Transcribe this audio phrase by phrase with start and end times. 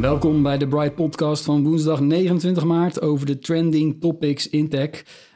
[0.00, 4.90] Welkom bij de Bright Podcast van woensdag 29 maart over de trending topics in tech.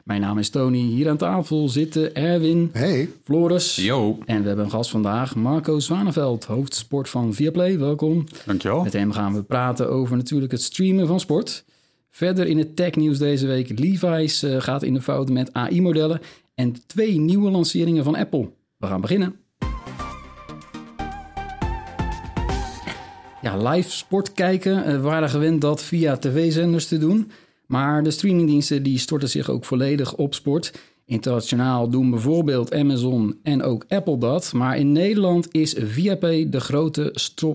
[0.04, 0.78] Mijn naam is Tony.
[0.78, 5.78] Hier aan tafel zitten Erwin, Hey, Floris Yo, en we hebben een gast vandaag, Marco
[5.78, 7.78] Zwaneveld, hoofdsport van Viaplay.
[7.78, 8.24] Welkom.
[8.46, 8.82] dankjewel.
[8.82, 11.64] Met hem gaan we praten over natuurlijk het streamen van sport.
[12.10, 13.78] Verder in het technieuws deze week.
[13.78, 16.20] Levi's eh, gaat in de fout met AI-modellen
[16.54, 18.50] en twee nieuwe lanceringen van Apple.
[18.76, 19.41] We gaan beginnen.
[23.42, 24.84] Ja, live sport kijken.
[24.84, 27.30] eh, We waren gewend dat via tv-zenders te doen.
[27.66, 30.72] Maar de streamingdiensten die storten zich ook volledig op sport.
[31.06, 34.52] Internationaal doen bijvoorbeeld Amazon en ook Apple dat.
[34.52, 37.10] Maar in Nederland is Viaplay de grote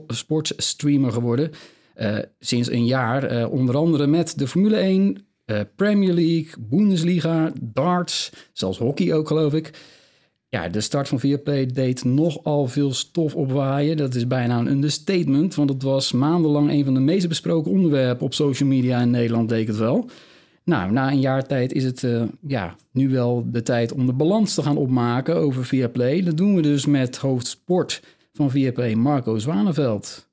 [0.08, 1.52] sportstreamer geworden.
[1.94, 3.24] Eh, sinds een jaar.
[3.24, 9.28] eh, onder andere met de Formule 1, eh, Premier League, Bundesliga, darts, zelfs hockey ook
[9.28, 9.72] geloof ik.
[10.58, 13.98] Ja, de start van Viaplay deed nogal veel stof opwaaien.
[13.98, 18.26] Dat is bijna een understatement, want het was maandenlang een van de meest besproken onderwerpen
[18.26, 20.10] op social media in Nederland, deed het wel.
[20.64, 24.14] Nou, na een jaar tijd is het eh, ja, nu wel de tijd om de
[24.14, 26.24] balans te gaan opmaken over Viaplay.
[26.24, 30.28] Dat doen we dus met hoofdsport van Viaplay, Marco Zwaneveld.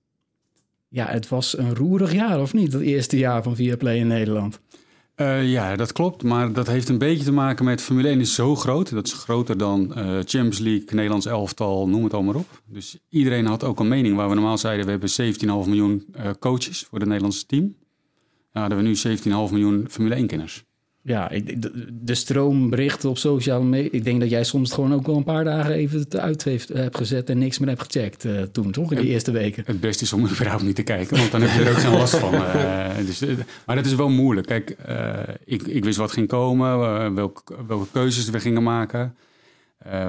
[0.88, 2.72] Ja, het was een roerig jaar, of niet?
[2.72, 4.60] Het eerste jaar van Viaplay in Nederland.
[5.14, 6.22] Eh, ja, dat klopt.
[6.22, 8.90] Maar dat heeft een beetje te maken met Formule 1 is zo groot.
[8.90, 12.62] Dat is groter dan eh, Champions League, Nederlands elftal, noem het allemaal op.
[12.66, 14.16] Dus iedereen had ook een mening.
[14.16, 17.62] Waar we normaal zeiden, we hebben 17,5 miljoen eh, coaches voor het Nederlandse team.
[18.52, 20.64] Nou, hadden we nu 17,5 miljoen Formule 1-kenners.
[21.06, 23.88] Ja, de, de stroomberichten op sociale media.
[23.92, 26.68] Ik denk dat jij soms gewoon ook wel een paar dagen even het uit heeft,
[26.68, 28.92] hebt gezet en niks meer hebt gecheckt eh, toen, toch?
[28.92, 29.62] In de eerste weken.
[29.66, 31.92] Het beste is om überhaupt niet te kijken, want dan heb je er ook zo'n
[31.92, 32.34] last van.
[32.34, 34.46] Eh, dus, eh, maar dat is wel moeilijk.
[34.46, 34.76] Kijk,
[35.44, 39.14] ik, ik wist wat ging komen, welke, welke keuzes we gingen maken,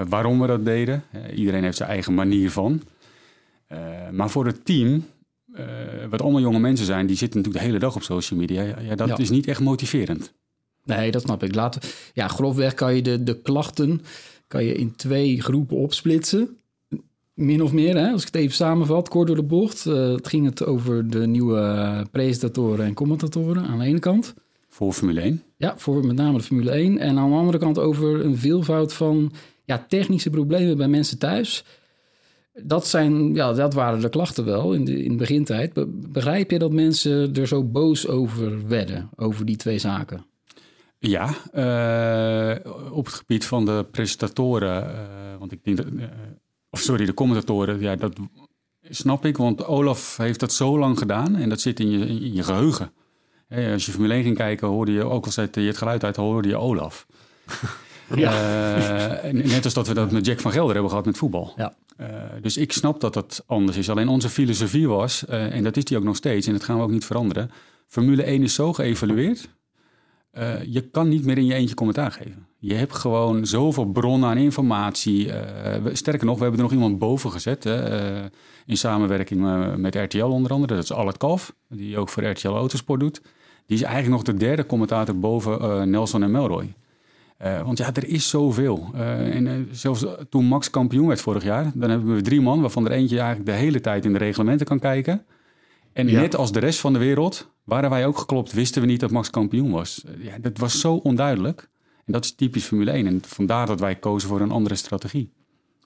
[0.08, 1.04] waarom we dat deden.
[1.36, 2.82] Iedereen heeft zijn eigen manier van.
[4.12, 5.06] Maar voor het team,
[6.10, 8.62] wat allemaal jonge mensen zijn, die zitten natuurlijk de hele dag op social media.
[8.62, 9.18] Ja, ja, dat Ja.
[9.18, 10.34] is niet echt motiverend.
[10.86, 11.56] Nee, dat snap ik.
[11.56, 11.82] Laten,
[12.14, 14.02] ja, grofweg kan je de, de klachten
[14.48, 16.58] kan je in twee groepen opsplitsen.
[17.34, 18.12] Min of meer, hè?
[18.12, 19.86] als ik het even samenvat, kort door de bocht.
[19.86, 24.34] Eh, het ging het over de nieuwe presentatoren en commentatoren aan de ene kant.
[24.70, 25.44] Voor Formule 1.
[25.58, 26.98] Ja, voor met name de Formule 1.
[26.98, 29.32] En aan de andere kant over een veelvoud van
[29.64, 31.66] ja, technische problemen bij mensen thuis.
[32.64, 35.74] Dat, zijn, ja, dat waren de klachten wel in de, in de begintijd.
[35.74, 40.26] Be- begrijp je dat mensen er zo boos over werden, over die twee zaken?
[41.00, 45.00] Ja, eh, op het gebied van de presentatoren, eh,
[45.40, 46.06] want ik denk dat, eh,
[46.70, 48.14] of sorry, de commentatoren, ja, dat
[48.90, 52.34] snap ik, want Olaf heeft dat zo lang gedaan en dat zit in je, in
[52.34, 52.92] je geheugen.
[53.50, 56.16] Als je Formule 1 ging kijken, hoorde je, ook al zette je het geluid uit,
[56.16, 57.06] hoorde je Olaf.
[58.10, 61.54] En net als dat we dat met Jack van Gelder hebben gehad met voetbal.
[61.56, 61.76] Ja.
[62.42, 63.90] Dus ik snap dat dat anders is.
[63.90, 66.84] Alleen onze filosofie was, en dat is die ook nog steeds, en dat gaan we
[66.84, 67.52] ook niet veranderen.
[67.88, 69.50] Formule 1 is zo geëvalueerd.
[70.36, 72.48] Eh, je kan niet meer in je eentje commentaar geven.
[72.60, 75.32] Je hebt gewoon zoveel bronnen aan informatie.
[75.32, 77.64] eh, we- sterker nog, we hebben er nog iemand boven gezet.
[77.64, 78.26] Hè, eh,
[78.66, 79.42] in samenwerking
[79.78, 80.74] met RTL onder andere.
[80.76, 83.22] Dat is Albert Kalf, die ook voor RTL Autosport doet.
[83.66, 86.74] Die is eigenlijk nog de derde commentator boven Nelson en Melroy.
[87.64, 88.90] Want ja, er is zoveel.
[88.94, 92.92] En zelfs toen Max kampioen werd vorig jaar, dan hebben we drie man, waarvan er
[92.92, 95.26] eentje eigenlijk de hele tijd in de reglementen kan kijken.
[95.94, 96.20] En Ja.
[96.22, 99.12] net als de rest van de wereld waren wij ook geklopt, wisten we niet dat
[99.12, 100.04] Max kampioen was.
[100.18, 101.70] Ja, dat was zo onduidelijk.
[102.06, 103.08] En dat is typisch Formule 1.
[103.08, 105.32] En vandaar dat wij kozen voor een andere strategie.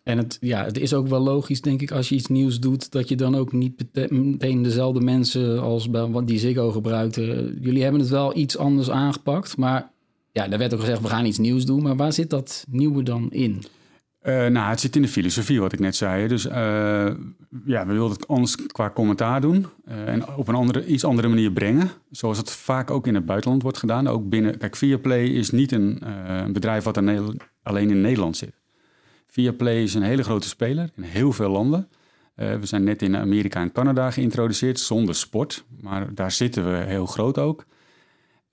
[0.03, 2.91] En het, ja, het is ook wel logisch, denk ik, als je iets nieuws doet,
[2.91, 7.55] dat je dan ook niet meteen dezelfde mensen als bij, wat die Ziggo gebruikte.
[7.61, 9.91] Jullie hebben het wel iets anders aangepakt, maar
[10.31, 11.81] ja, daar werd ook gezegd, we gaan iets nieuws doen.
[11.81, 13.63] Maar waar zit dat nieuwe dan in?
[14.19, 16.27] Eh, nou, het zit in de filosofie, wat ik net zei.
[16.27, 17.11] Dus eh,
[17.65, 19.65] ja, we wilden het anders qua commentaar doen.
[19.85, 21.89] eh, en op een andere, iets andere manier brengen.
[22.11, 24.07] Zoals het vaak ook in het buitenland wordt gedaan.
[24.07, 26.97] Ook binnen, kijk, Viaplay is niet een, een bedrijf wat
[27.63, 28.53] alleen in Nederland zit.
[29.27, 31.87] Viaplay is een hele grote speler in heel veel landen.
[32.35, 35.65] We zijn net in Amerika en Canada geïntroduceerd zonder sport.
[35.81, 37.65] Maar daar zitten we heel groot ook.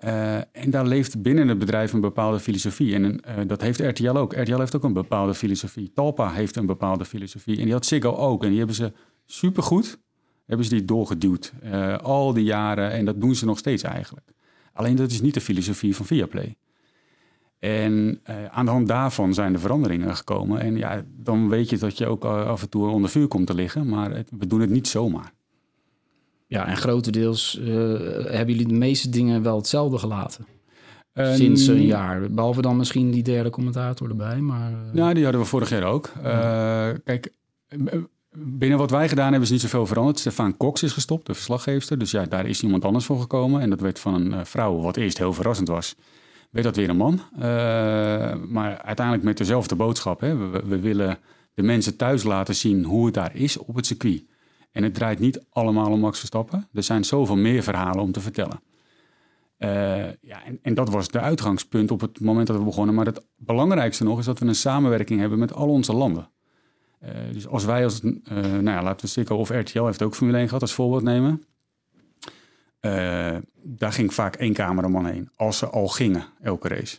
[0.05, 2.95] Uh, en daar leeft binnen het bedrijf een bepaalde filosofie.
[2.95, 4.35] En uh, dat heeft RTL ook.
[4.35, 5.93] RTL heeft ook een bepaalde filosofie.
[5.93, 7.57] Talpa heeft een bepaalde filosofie.
[7.59, 8.43] En die had Ziggo ook.
[8.43, 8.93] En die hebben ze
[9.27, 9.99] supergoed
[10.47, 11.53] hebben ze die doorgeduwd.
[11.65, 12.91] Uh, al die jaren.
[12.91, 14.33] En dat doen ze nog steeds eigenlijk.
[14.73, 16.57] Alleen dat is niet de filosofie van Viaplay.
[17.59, 18.21] En
[18.51, 20.61] aan de hand daarvan zijn de veranderingen gekomen.
[20.61, 23.55] En ja, dan weet je dat je ook af en toe onder vuur komt te
[23.55, 23.89] liggen.
[23.89, 25.33] Maar we doen het niet zomaar.
[26.47, 27.67] Ja, en grotendeels uh,
[28.25, 30.47] hebben jullie de meeste dingen wel hetzelfde gelaten.
[31.15, 32.31] Uh, Sinds een jaar.
[32.31, 34.41] Behalve dan misschien die derde commentator erbij.
[34.41, 34.79] Maar, uh...
[34.95, 36.13] Ja, die hadden we vorig jaar ook.
[37.05, 37.33] Kijk,
[38.37, 40.19] binnen wat wij gedaan hebben is niet zoveel veranderd.
[40.19, 41.99] Stefan Cox is gestopt, de verslaggever.
[41.99, 43.61] Dus ja, daar is iemand anders voor gekomen.
[43.61, 45.95] En dat werd van een vrouw, wat eerst heel verrassend was.
[46.51, 47.21] Werd dat weer een man.
[48.49, 50.21] maar uiteindelijk met dezelfde boodschap.
[50.21, 50.37] Hè.
[50.37, 51.19] We, we willen
[51.55, 54.25] de mensen thuis laten zien hoe het daar is op het circuit.
[54.77, 56.69] En het draait niet allemaal om Max Verstappen.
[56.73, 58.61] Er zijn zoveel meer verhalen om te vertellen.
[59.59, 59.69] Uh,
[60.21, 62.95] ja, en, en, dat was de uitgangspunt op het moment dat we begonnen.
[62.95, 66.29] Maar het belangrijkste nog is dat we een samenwerking hebben met al onze landen.
[67.03, 70.15] Uh, dus als wij als, uh, nou ja, laten we Sikko of RTL heeft ook
[70.15, 71.45] Formule 1 gehad als voorbeeld nemen.
[73.63, 76.99] daar ging vaak één cameraman heen, als ze al gingen, elke race.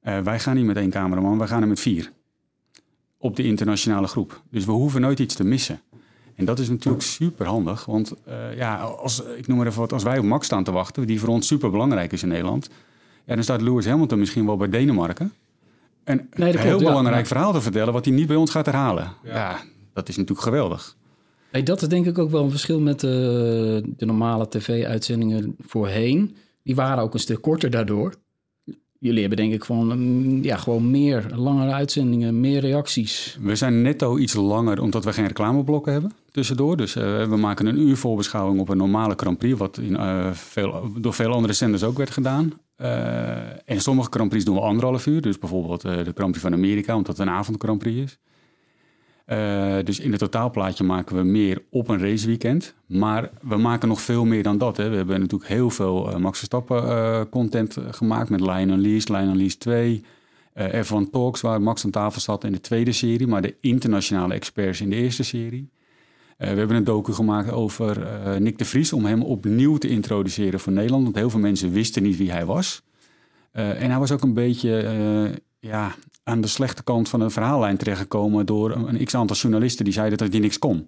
[0.00, 2.12] wij gaan niet met één cameraman, wij gaan er met vier.
[3.18, 4.42] Op de internationale groep.
[4.50, 5.80] Dus we hoeven nooit iets te missen.
[6.40, 7.84] En dat is natuurlijk super handig.
[7.84, 10.70] Want uh, ja, als, ik noem maar even wat, als wij op Max staan te
[10.72, 12.68] wachten, die voor ons super belangrijk is in Nederland.
[13.24, 15.32] Ja, dan staat Lewis Hamilton misschien wel bij Denemarken.
[16.04, 19.12] Een nee, heel belangrijk verhaal te vertellen wat hij niet bij ons gaat herhalen.
[19.24, 19.60] Ja,
[19.92, 20.96] dat is natuurlijk geweldig.
[21.50, 26.36] Hey, dat is denk ik ook wel een verschil met de, de normale tv-uitzendingen voorheen.
[26.62, 28.14] Die waren ook een stuk korter daardoor.
[29.02, 33.38] Jullie hebben denk ik gewoon, mm, ja, gewoon meer langere uitzendingen, meer reacties.
[33.40, 36.76] We zijn netto iets langer omdat we geen reclameblokken hebben tussendoor.
[36.76, 40.32] Dus uh, we maken een uur voorbeschouwing op een normale Grand Prix, wat in, uh,
[40.32, 42.52] veel, door veel andere zenders ook werd gedaan.
[42.76, 45.20] Uh, en sommige Grand doen we anderhalf uur.
[45.20, 48.18] Dus bijvoorbeeld de Grand Prix van Amerika, omdat het een avond Prix is.
[49.30, 52.74] Uh, dus in het totaalplaatje maken we meer op een raceweekend.
[52.86, 54.76] Maar we maken nog veel meer dan dat.
[54.76, 54.88] Hè.
[54.88, 59.28] We hebben natuurlijk heel veel uh, Max Verstappen uh, content gemaakt met Lion Unleashed, Lion
[59.28, 60.04] Unleashed 2.
[60.58, 64.80] F1 Talks, waar Max aan tafel zat in de tweede serie, maar de internationale experts
[64.80, 65.70] in de eerste serie.
[66.36, 68.06] we hebben een docu gemaakt over
[68.40, 71.02] Nick de Vries om hem opnieuw te introduceren voor Nederland.
[71.02, 72.82] Want heel veel mensen wisten niet wie hij was.
[73.52, 75.94] en hij was ook een beetje ja,
[76.30, 80.32] aan de slechte kant van de verhaallijn terechtgekomen door een, x-aantal journalisten die zeiden dat
[80.32, 80.76] hij niks kon.
[80.76, 80.86] Maar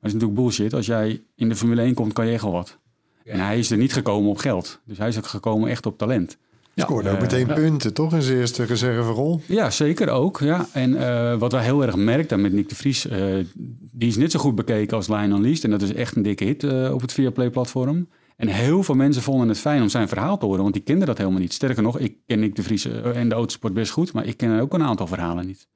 [0.00, 0.74] dat is natuurlijk bullshit.
[0.74, 2.78] Als jij in de Formule 1 komt, kan je echt wel wat.
[3.24, 4.80] En hij is er niet gekomen op geld.
[4.84, 6.36] Dus hij is ook gekomen echt op talent.
[6.74, 8.12] Ja, scoorde ook uh, meteen punten, toch?
[8.12, 9.40] In zijn eerste reserverol.
[9.46, 10.40] Ja, zeker ook.
[10.40, 10.66] Ja.
[10.72, 13.06] En uh, wat wij heel erg merkten met Nick de Vries...
[13.06, 13.44] Uh,
[13.92, 15.64] die is net zo goed bekeken als Lionel Least.
[15.64, 18.06] En dat is echt een dikke hit op het Viaplay-platform.
[18.38, 21.06] En heel veel mensen vonden het fijn om zijn verhaal te horen, want die kenden
[21.06, 21.52] dat helemaal niet.
[21.52, 24.36] Sterker nog, ik ken ik de Friese eh, en de autosport best goed, maar ik
[24.36, 25.66] ken ook een aantal verhalen niet.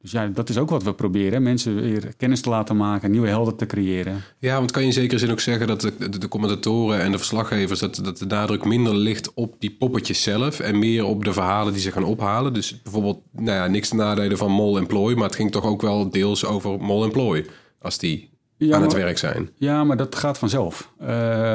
[0.00, 1.42] Dus ja, dat is ook wat we proberen.
[1.42, 4.22] Mensen weer kennis te laten maken, nieuwe helden te creëren.
[4.38, 7.18] Ja, want kan je in zekere zin ook zeggen dat de, de, commentatoren en de
[7.18, 7.80] verslaggevers...
[7.80, 10.60] Dat, dat de nadruk minder ligt op die poppetjes zelf...
[10.60, 12.52] en meer op de verhalen die ze gaan ophalen.
[12.52, 15.14] Dus bijvoorbeeld, nou ja, niks te nadelen van Mol en Plooi...
[15.14, 17.46] maar het ging toch ook wel deels over Mol en Plooi...
[17.78, 18.33] als die
[18.72, 19.50] aan het werk zijn.
[19.56, 20.92] Ja, maar dat gaat vanzelf.
[21.00, 21.06] Uh,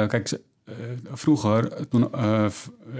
[0.06, 0.74] kijk, uh,
[1.12, 2.46] vroeger, toen uh,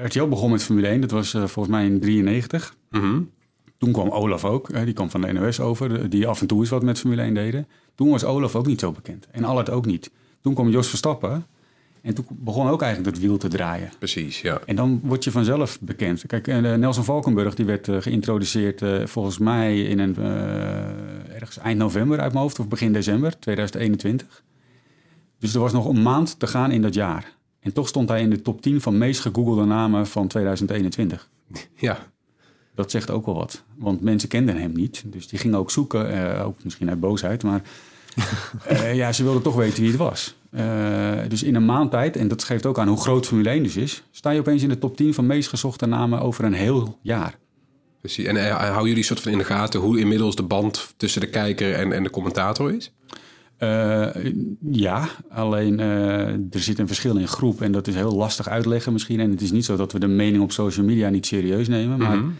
[0.05, 2.75] RTL begon met Formule 1, dat was volgens mij in 93.
[2.91, 3.31] Mm
[3.79, 6.69] Toen kwam Olaf ook, die kwam van de NOS over, die af en toe eens
[6.69, 7.67] wat met Formule 1 deden.
[7.95, 10.11] Toen was Olaf ook niet zo bekend en Allard ook niet.
[10.41, 11.47] Toen kwam Jos Verstappen
[12.03, 13.91] en toen begon ook eigenlijk het wiel te draaien.
[13.99, 14.61] Precies, ja.
[14.67, 16.27] En dan word je vanzelf bekend.
[16.27, 20.17] Kijk, Nelson Valkenburg die werd geïntroduceerd volgens mij in een
[21.51, 24.43] ergens eind november uit mijn hoofd of begin december 2021.
[25.39, 27.37] Dus er was nog een maand te gaan in dat jaar.
[27.61, 31.29] En toch stond hij in de top 10 van meest gegoogelde namen van 2021.
[31.75, 31.99] Ja.
[32.75, 33.65] Dat zegt ook wel wat.
[33.77, 35.03] Want mensen kenden hem niet.
[35.07, 36.11] Dus die gingen ook zoeken.
[36.15, 37.43] Uh, ook misschien uit boosheid.
[37.43, 37.63] Maar
[38.71, 40.37] uh, ja, ze wilden toch weten wie het was.
[40.51, 43.63] Uh, dus in een maand tijd, en dat geeft ook aan hoe groot Formule 1
[43.63, 44.03] dus is...
[44.11, 47.39] sta je opeens in de top 10 van meest gezochte namen over een heel jaar.
[48.01, 48.25] Precies.
[48.25, 51.27] En uh, houden jullie soort van in de gaten hoe inmiddels de band tussen de
[51.27, 52.93] kijker en, en de commentator is?
[53.59, 54.07] Uh,
[54.71, 58.93] ja, alleen uh, er zit een verschil in groep en dat is heel lastig uitleggen
[58.93, 59.21] misschien.
[59.21, 61.99] En het is niet zo dat we de mening op social media niet serieus nemen,
[61.99, 62.37] maar mm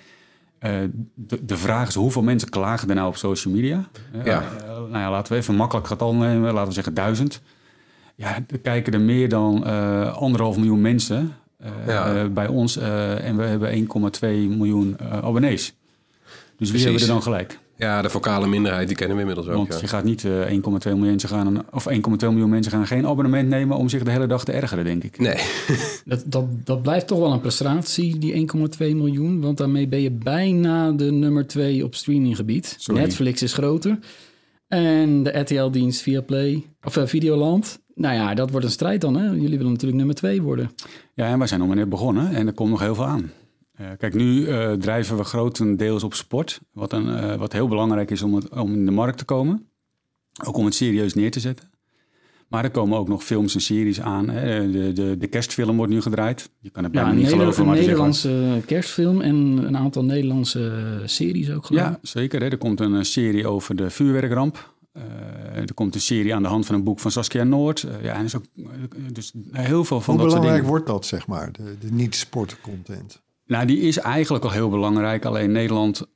[0.61, 0.93] -hmm.
[1.15, 3.89] de, de, vraag is hoeveel mensen klagen er nou op social media?
[4.25, 4.43] Ja.
[4.67, 7.43] nou ja, laten we even een makkelijk getal nemen, laten we zeggen duizend.
[8.15, 9.65] Ja, er kijken er meer dan
[10.15, 11.35] anderhalf miljoen mensen
[11.87, 12.29] ja.
[12.29, 13.87] bij ons en we hebben 1,2
[14.57, 15.75] miljoen abonnees.
[16.59, 17.59] Dus wie hebben we er dan gelijk?
[17.77, 19.57] Ja, de vocale minderheid, die kennen we inmiddels ook.
[19.57, 19.79] Want Ja.
[19.81, 23.49] je gaat niet eh, 1,2 miljoen mensen gaan, of 1,2 miljoen mensen gaan geen abonnement
[23.49, 25.19] nemen om zich de hele dag te ergeren, denk ik.
[25.19, 25.35] Nee,
[26.05, 29.41] Dat, dat, dat blijft toch wel een prestatie, die 1,2 miljoen.
[29.41, 32.75] Want daarmee ben je bijna de nummer 2 op streaminggebied.
[32.79, 33.01] Sorry.
[33.01, 33.99] Netflix is groter.
[34.69, 37.81] En de RTL-dienst Viaplay, of uh, Videoland.
[38.01, 39.17] Nou ja, dat wordt een strijd dan.
[39.17, 39.25] Hè?
[39.31, 40.71] Jullie willen natuurlijk nummer 2 worden.
[41.15, 43.31] Ja, en wij zijn nog maar net begonnen en er komt nog heel veel aan.
[43.73, 48.11] Eh, kijk, nu eh, drijven we grotendeels op sport, wat, een, eh, wat heel belangrijk
[48.11, 49.67] is om, het, om in de markt te komen.
[50.45, 51.71] Ook om het serieus neer te zetten.
[52.49, 54.29] Maar er komen ook nog films en series aan.
[54.29, 54.71] Hè.
[54.71, 56.51] De, de, de kerstfilm wordt nu gedraaid.
[56.61, 57.61] Je kan het bijna Ja, een, niet Neder- geloven.
[57.63, 57.85] een maar waar.
[57.87, 60.73] Nederlandse kerstfilm en een aantal Nederlandse
[61.05, 61.83] series ook geloof.
[61.85, 62.41] Ja, zeker.
[62.41, 62.49] Hè.
[62.49, 64.75] Er komt een serie over de vuurwerkramp.
[64.93, 65.03] Eh,
[65.57, 67.83] er komt een serie aan de hand van een boek van Saskia Noord.
[67.83, 68.65] Eh, ja, en is ook eh,
[69.13, 70.69] dus heel veel van Hoe dat soort belangrijk dingen.
[70.69, 73.23] wordt dat, zeg maar, de, de niet-sportcontent?
[73.47, 75.25] Nou, die is eigenlijk al heel belangrijk.
[75.25, 76.07] Alleen Nederland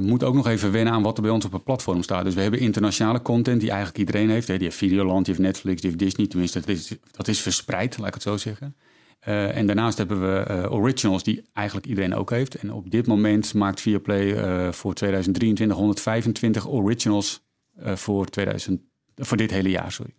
[0.00, 2.24] moet ook nog even wennen aan wat er bij ons op het platform staat.
[2.24, 4.48] Dus we hebben internationale content die eigenlijk iedereen heeft.
[4.48, 4.54] Hè.
[4.54, 6.26] Die heeft Videoland, die heeft Netflix, die heeft Disney.
[6.26, 8.76] Tenminste, dat is, dat is verspreid, laat ik het zo zeggen.
[9.20, 12.54] En daarnaast hebben we originals die eigenlijk iedereen ook heeft.
[12.54, 17.42] En op dit moment maakt Viaplay voor 2023 125 originals
[17.84, 18.80] voor, 2000,
[19.16, 19.92] voor dit hele jaar.
[19.92, 20.14] Sorry.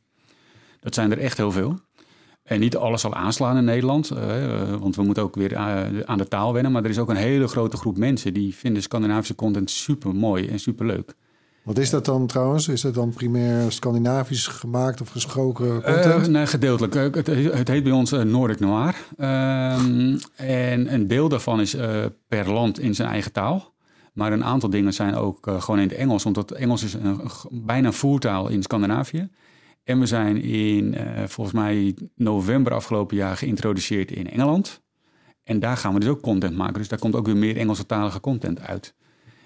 [0.80, 1.80] Dat zijn er echt heel veel.
[2.44, 6.00] En niet alles zal aanslaan in Nederland, eh, eh, want we moeten ook weer eh,
[6.06, 6.72] aan de taal wennen.
[6.72, 10.48] Maar er is ook een hele grote groep mensen die vinden Scandinavische content super mooi
[10.48, 11.16] en super leuk.
[11.64, 12.68] Wat is dat dan trouwens?
[12.68, 16.28] Is dat dan primair Scandinavisch gemaakt of gesproken Eh, content?
[16.30, 16.96] nee, gedeeltelijk.
[16.96, 17.28] Eh, Het,
[17.58, 18.96] het heet bij ons eh, Nordic Noir.
[19.18, 23.71] Ehm, en een deel daarvan is eh, per land in zijn eigen taal.
[24.12, 26.24] Maar een aantal dingen zijn ook eh, gewoon in het Engels.
[26.24, 29.30] Want Engels is een, bijna voertaal in Scandinavië.
[29.84, 34.82] En we zijn in, eh, volgens mij, november afgelopen jaar geïntroduceerd in Engeland.
[35.44, 36.74] En daar gaan we dus ook content maken.
[36.74, 38.96] Dus daar komt ook weer meer Engelstalige content uit.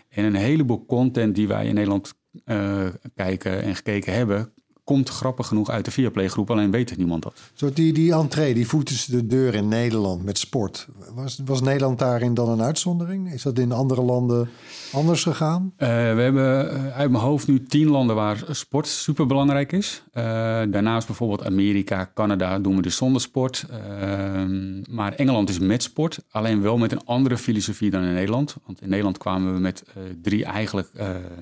[0.10, 4.54] En een heleboel content die wij in Nederland eh, kijken en gekeken hebben...
[4.86, 6.52] komt grappig genoeg uit de Viaplay groep.
[6.52, 7.34] Alleen weet niemand dat.
[7.54, 10.88] Zo die, die entree, die voet tussen de deur in Nederland met sport.
[11.14, 13.34] Was, was Nederland daarin dan een uitzondering?
[13.34, 14.50] Is dat in andere landen
[14.92, 15.74] anders gegaan?
[15.78, 20.04] Eh, we hebben eh, uit mijn hoofd nu tien landen waar sport super belangrijk is.
[20.12, 20.24] Eh,
[20.70, 23.66] daarnaast bijvoorbeeld Amerika, Canada doen we dus zonder sport.
[23.70, 28.56] Ehm, maar Engeland is met sport, alleen wel met een andere filosofie dan in Nederland.
[28.66, 29.84] Want in Nederland kwamen we met
[30.22, 30.90] drie eigenlijk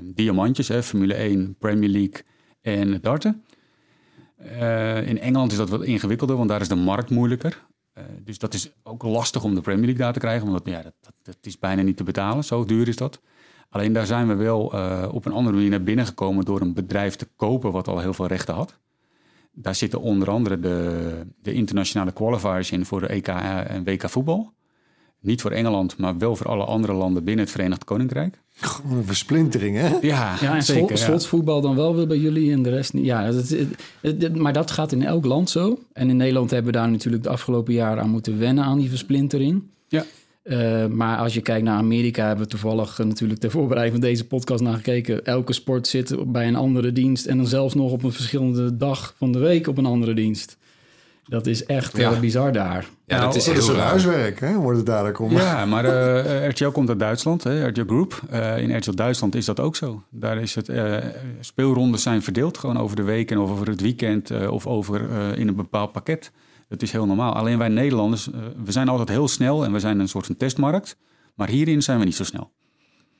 [0.03, 2.21] diamantjes, hè, Formule 1, Premier League
[2.63, 3.43] en darten.
[4.38, 7.63] Eh, in Engeland is dat wat ingewikkelder, want daar is de markt moeilijker.
[7.93, 10.82] Eh, dus dat is ook lastig om de Premier League daar te krijgen, want ja,
[10.82, 12.43] dat, dat, dat is bijna niet te betalen.
[12.43, 13.22] Zo duur is dat.
[13.70, 16.74] Alleen daar zijn we wel eh, op een andere manier naar binnen gekomen door een
[16.74, 18.79] bedrijf te kopen wat al heel veel rechten had.
[19.51, 24.53] Daar zitten onder andere de, de internationale qualifiers in voor de EK en WK voetbal.
[25.24, 28.39] Niet voor Engeland, maar wel voor alle andere landen binnen het Verenigd Koninkrijk.
[28.56, 29.88] Gewoon een versplintering, hè?
[30.01, 30.89] Ja, Ja, en zeker.
[30.89, 31.03] ja.
[31.03, 33.06] slotsvoetbal dan wel weer bij jullie en de rest niet.
[33.06, 33.68] Ja, dat, het-
[34.01, 35.80] het- het- maar dat gaat in elk land zo.
[35.94, 38.89] En in Nederland hebben we daar natuurlijk de afgelopen jaren aan moeten wennen aan die
[38.89, 39.63] versplintering.
[39.88, 40.06] Ja.
[40.44, 44.10] Eh, maar als je kijkt naar Amerika, hebben we toevallig eh, natuurlijk ter voorbereiding van
[44.10, 45.25] deze podcast naar gekeken.
[45.25, 49.13] Elke sport zit bij een andere dienst en dan zelfs nog op een verschillende dag
[49.18, 50.58] van de week op een andere dienst.
[51.24, 52.20] Dat is echt Ja.
[52.20, 52.86] bizar daar.
[53.06, 54.53] Ja, Nou, dat is Dat is heel huiswerk, hè?
[54.56, 55.32] Wordt het dadelijk om.
[55.32, 58.22] Ja, maar eh, RTL komt uit Duitsland, hè, RTL Group.
[58.30, 60.03] Eh, in RTL Duitsland is dat ook zo.
[60.10, 60.98] Daar is het, eh,
[61.39, 65.10] speelrondes zijn verdeeld gewoon over de week en of over het weekend eh, of over
[65.12, 66.32] eh, in een bepaald pakket.
[66.68, 67.34] Dat is heel normaal.
[67.34, 68.30] Alleen wij Nederlanders,
[68.63, 70.98] we zijn altijd heel snel en we zijn een soort van testmarkt.
[71.36, 72.51] Maar hierin zijn we niet zo snel.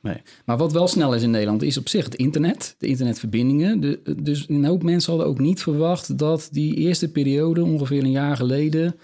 [0.04, 0.22] Nee.
[0.44, 3.80] Maar wat wel snel is in Nederland is op zich het internet, de internetverbindingen.
[3.80, 8.10] De, dus een hoop mensen hadden ook niet verwacht dat die eerste periode, ongeveer een
[8.10, 8.96] jaar geleden,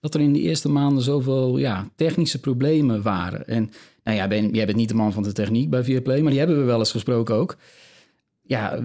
[0.00, 3.48] dat er in de eerste maanden zoveel ja, technische problemen waren.
[3.48, 3.70] En
[4.04, 6.38] nou ja, ben, jij bent niet de man van de techniek bij Viaplay, maar die
[6.38, 7.56] hebben we wel eens gesproken ook.
[8.42, 8.82] Ja,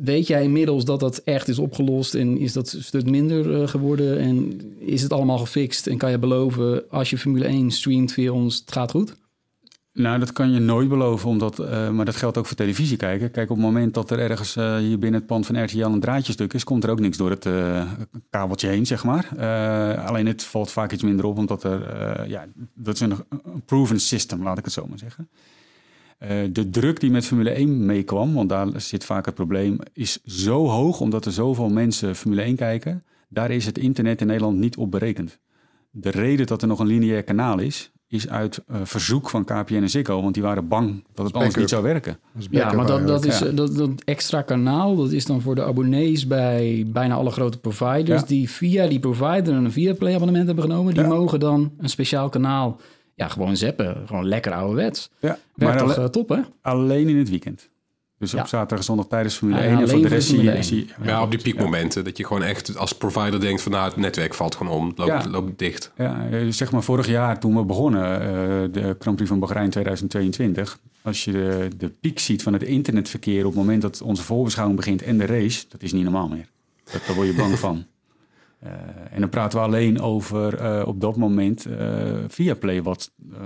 [0.00, 3.68] weet jij inmiddels dat dat echt is opgelost en is dat een stuk minder eh,
[3.68, 8.12] geworden en is het allemaal gefixt en kan je beloven als je Formule 1 streamt
[8.12, 9.16] via ons, het gaat goed?
[9.96, 13.30] Nou, dat kan je nooit beloven, omdat, eh, maar dat geldt ook voor televisie kijken.
[13.30, 16.00] Kijk, op het moment dat er ergens eh, hier binnen het pand van RTL een
[16.00, 17.90] draadje stuk is, komt er ook niks door het eh,
[18.30, 19.28] kabeltje heen, zeg maar.
[20.06, 23.14] Alleen het valt vaak iets minder op, omdat er, ja, dat is een,
[23.64, 25.28] proven system, laat ik het zo maar zeggen.
[26.52, 30.66] De druk die met Formule 1 meekwam, want daar zit vaak het probleem, is zo
[30.66, 33.04] hoog omdat er zoveel mensen Formule 1 kijken.
[33.28, 35.38] Daar is het internet in Nederland niet op berekend.
[35.90, 39.74] De reden dat er nog een lineair kanaal is, is uit eh, verzoek van KPN
[39.74, 42.18] en Ziggo, want die waren bang dat het anders niet zou werken.
[42.50, 43.46] Ja, maar dat, dat, is, Ja.
[43.50, 48.20] dat, dat extra kanaal, dat is dan voor de abonnees bij bijna alle grote providers...
[48.20, 48.26] Ja.
[48.26, 50.94] die via die provider een Viaplay abonnement hebben genomen.
[50.94, 51.08] Die Ja.
[51.08, 52.80] mogen dan een speciaal kanaal
[53.14, 53.96] ja, gewoon zeppen.
[54.06, 55.10] Gewoon lekker ouderwets.
[55.20, 56.40] Ja, Werkt maar toch alle- eh, top, hè?
[56.62, 57.68] alleen in het weekend.
[58.18, 58.40] Dus Ja.
[58.40, 59.70] op zaterdag en zondag tijdens Formule Ja, 1.
[59.72, 60.42] en alleen voor de rest zie
[60.76, 60.86] je...
[61.02, 62.04] Ja, op die piekmomenten.
[62.04, 64.92] Dat je gewoon echt als provider denkt van nou, het netwerk valt gewoon om.
[64.96, 65.30] Loopt, Ja.
[65.30, 65.92] loopt dicht.
[65.96, 68.28] Ja, eh, zeg maar vorig jaar toen we begonnen, eh,
[68.72, 70.78] de Grand Prix van Bahrein 2022.
[71.02, 74.78] Als je de, de piek ziet van het internetverkeer op het moment dat onze voorbeschouwing
[74.78, 76.48] begint en de race, dat is niet normaal meer.
[76.92, 77.84] Dat, daar word je bang van.
[78.58, 78.70] Eh,
[79.10, 83.38] en dan praten we alleen over eh, op dat moment eh Viaplay wat eh,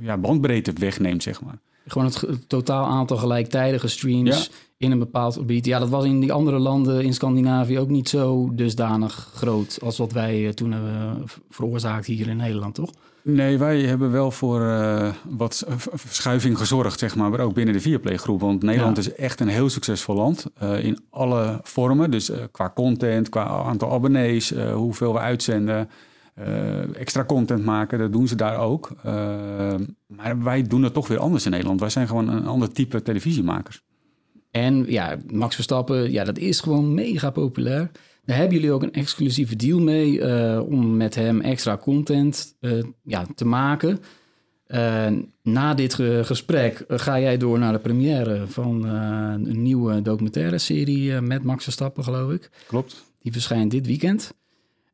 [0.00, 1.58] ja, bandbreedte wegneemt, zeg maar.
[1.86, 4.52] Gewoon het, het totaal aantal gelijktijdige streams Ja.
[4.76, 5.66] in een bepaald gebied.
[5.66, 9.98] Ja, dat was in die andere landen in Scandinavië ook niet zo dusdanig groot als
[9.98, 12.90] wat wij eh, toen hebben veroorzaakt hier in Nederland, toch?
[13.24, 17.80] Nee, wij hebben wel voor eh, wat verschuiving gezorgd, zeg maar, maar ook binnen de
[17.80, 18.40] Viaplay-groep.
[18.40, 19.02] Want Nederland Ja.
[19.02, 22.10] is echt een heel succesvol land eh, in alle vormen.
[22.10, 25.88] Dus eh, qua content, qua aantal abonnees, eh, hoeveel we uitzenden,
[26.34, 28.90] eh, extra content maken, dat doen ze daar ook.
[29.02, 29.74] Eh,
[30.06, 31.80] maar wij doen het toch weer anders in Nederland.
[31.80, 33.82] Wij zijn gewoon een ander type televisiemakers.
[34.50, 37.90] En ja, Max Verstappen, ja, dat is gewoon mega populair.
[38.24, 42.56] Daar hebben jullie ook een exclusieve deal mee eh, om met hem extra content
[43.02, 43.98] ja, te maken.
[45.42, 51.20] Na dit ge- gesprek ga jij door naar de première van een nieuwe documentaire serie
[51.20, 52.50] met Max Verstappen, geloof ik.
[52.66, 53.04] Klopt?
[53.18, 54.34] Die verschijnt dit weekend.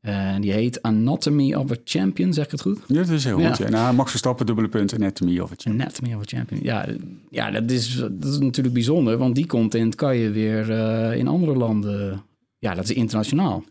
[0.01, 2.79] Eh, die heet Anatomy of a Champion, zeg ik het goed?
[2.87, 3.49] Ja, dat is heel Ja.
[3.49, 3.59] goed.
[3.59, 3.69] Ja.
[3.69, 5.81] Nou, Max Verstappen, dubbele punt, anatomy of a champion.
[5.81, 6.61] Anatomy of a Champion.
[6.63, 6.87] Ja,
[7.31, 11.29] ja dat, is, dat is natuurlijk bijzonder, want die content kan je weer eh, in
[11.29, 12.23] andere landen.
[12.59, 13.65] Ja, dat is internationaal.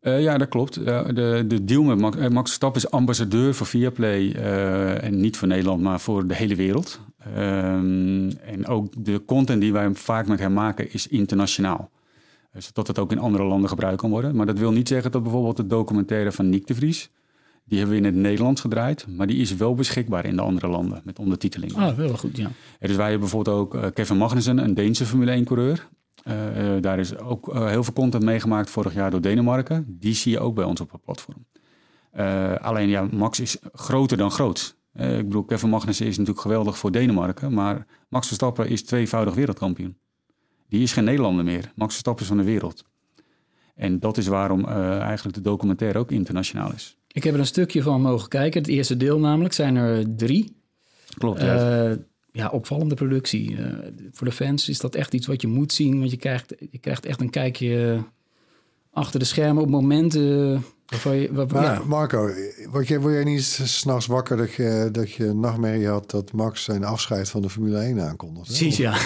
[0.00, 0.74] Eh, ja, dat klopt.
[0.74, 4.32] De, de deal met Max, Max Verstappen is ambassadeur voor Viaplay.
[5.00, 7.00] en niet voor Nederland, maar voor de hele wereld.
[7.34, 11.90] Ehm, en ook de content die wij vaak met hem maken is internationaal.
[12.58, 14.36] Zodat het ook in andere landen gebruikt kan worden.
[14.36, 17.10] Maar dat wil niet zeggen dat bijvoorbeeld de documentaire van Nick de Vries...
[17.64, 19.06] die hebben we in het Nederlands gedraaid.
[19.08, 21.74] Maar die is wel beschikbaar in de andere landen met ondertiteling.
[21.74, 22.50] Ah, wel goed, ja.
[22.80, 25.88] Dus wij hebben bijvoorbeeld ook eh, Kevin Magnussen, een Deense Formule 1-coureur.
[26.22, 29.96] Eh, eh, daar is ook heel veel content meegemaakt vorig jaar door Denemarken.
[30.00, 31.46] Die zie je ook bij ons op het platform.
[32.60, 34.76] Alleen ja, Max is groter dan groot.
[34.94, 37.54] Ik bedoel, Kevin Magnussen is natuurlijk geweldig voor Denemarken.
[37.54, 39.96] Maar Max Verstappen is tweevoudig wereldkampioen.
[40.74, 41.72] Die is geen Nederlander meer.
[41.74, 42.84] Max Verstappen is van de wereld.
[43.74, 46.96] En dat is waarom eh, eigenlijk de documentaire ook internationaal is.
[47.12, 48.60] Ik heb er een stukje van mogen kijken.
[48.60, 50.56] Het eerste deel namelijk zijn er drie.
[51.18, 51.88] Klopt, ja.
[51.90, 51.96] Eh,
[52.32, 53.56] ja, opvallende productie.
[53.56, 53.64] Eh,
[54.12, 55.98] voor de fans is dat echt iets wat je moet zien.
[55.98, 58.04] Want je krijgt, je krijgt echt een kijkje
[58.90, 61.32] achter de schermen op momenten waarvan je...
[61.32, 62.30] Waar, ja, Marco,
[62.70, 66.64] word jij, word jij niet s'nachts wakker dat je, dat je nachtmerrie had dat Max
[66.64, 68.48] zijn afscheid van de Formule 1 aankondigde?
[68.48, 68.96] precies, ja.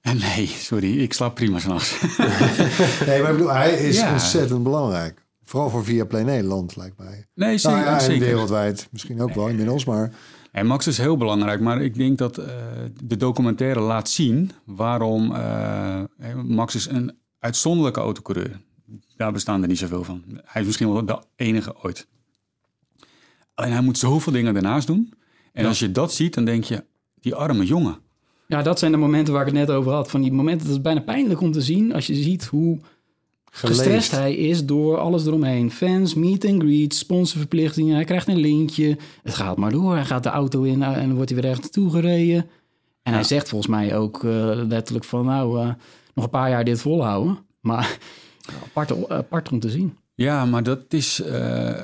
[0.00, 2.00] En nee, sorry, ik slaap prima s'nachts.
[3.06, 4.12] Nee, maar ik bedoel, hij is Ja.
[4.12, 5.26] ontzettend belangrijk.
[5.44, 7.26] Vooral voor Viaplay Nederland, lijkt mij.
[7.34, 7.78] Nee, zeker.
[7.78, 8.26] Nou ja, en zeker.
[8.26, 10.12] wereldwijd misschien ook wel inmiddels, maar...
[10.52, 12.46] En Max is heel belangrijk, maar ik denk dat eh,
[13.04, 16.02] de documentaire laat zien waarom eh,
[16.44, 18.60] Max is een uitzonderlijke autocoureur.
[19.16, 20.22] Daar bestaan er niet zoveel van.
[20.44, 22.06] Hij is misschien wel de enige ooit.
[23.54, 25.12] Alleen hij moet zoveel dingen daarnaast doen.
[25.52, 26.84] En als je dat ziet, dan denk je,
[27.14, 27.98] die arme jongen.
[28.50, 30.10] Ja, dat zijn de momenten waar ik het net over had.
[30.10, 32.78] Van die momenten, dat is bijna pijnlijk om te zien als je ziet hoe
[33.50, 34.10] gestrest Geleefd.
[34.10, 35.70] hij is door alles eromheen.
[35.70, 37.94] Fans, meet and greet, sponsorverplichtingen.
[37.94, 38.96] Hij krijgt een lintje.
[39.22, 39.94] Het gaat maar door.
[39.94, 42.50] Hij gaat de auto in en dan wordt hij weer echt toegereden.
[43.02, 45.68] En hij zegt volgens mij ook eh, letterlijk van nou, eh,
[46.14, 47.38] nog een paar jaar dit volhouden.
[47.60, 47.98] Maar
[48.64, 49.96] apart, apart om te zien.
[50.22, 51.20] Ja, maar dat is...
[51.22, 51.32] eh,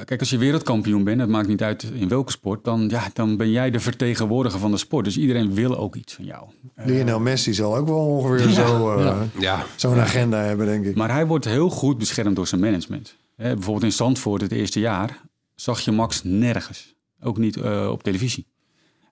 [0.05, 2.65] kijk, als je wereldkampioen bent, het maakt niet uit in welke sport...
[2.65, 5.05] Dan, ja, dan ben jij de vertegenwoordiger van de sport.
[5.05, 6.49] Dus iedereen wil ook iets van jou.
[6.75, 9.27] Lionel Messi zal ook wel ongeveer zo, eh, ja.
[9.39, 10.97] Ja, zo'n agenda hebben, denk ik.
[10.97, 13.17] Maar hij wordt heel goed beschermd door zijn management.
[13.37, 15.21] Hè, bijvoorbeeld in Zandvoort het eerste jaar
[15.55, 16.95] zag je Max nergens.
[17.21, 18.47] Ook niet eh, op televisie.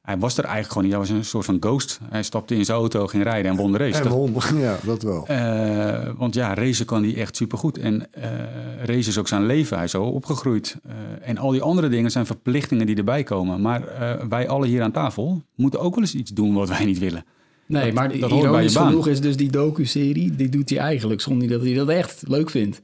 [0.05, 0.93] Hij was er eigenlijk gewoon niet.
[0.93, 2.01] Hij was een soort van ghost.
[2.11, 4.03] Hij stapte in zijn auto, ging rijden en won de race.
[4.03, 4.35] en won.
[4.59, 5.27] Ja, dat wel.
[5.27, 7.79] eh, want ja, racen kan hij echt supergoed.
[7.79, 8.31] En eh
[8.85, 9.77] race is ook zijn leven.
[9.77, 10.77] Hij is zo opgegroeid.
[10.87, 10.93] Eh,
[11.29, 13.61] en al die andere dingen zijn verplichtingen die erbij komen.
[13.61, 16.85] Maar eh, wij alle hier aan tafel moeten ook wel eens iets doen wat wij
[16.85, 17.25] niet willen.
[17.67, 18.87] Nee, Dat- maar dat hoort bij je ironisch baan.
[18.89, 20.35] genoeg is dus die docu-serie...
[20.37, 22.81] die doet hij eigenlijk zonder dat hij dat echt leuk vindt.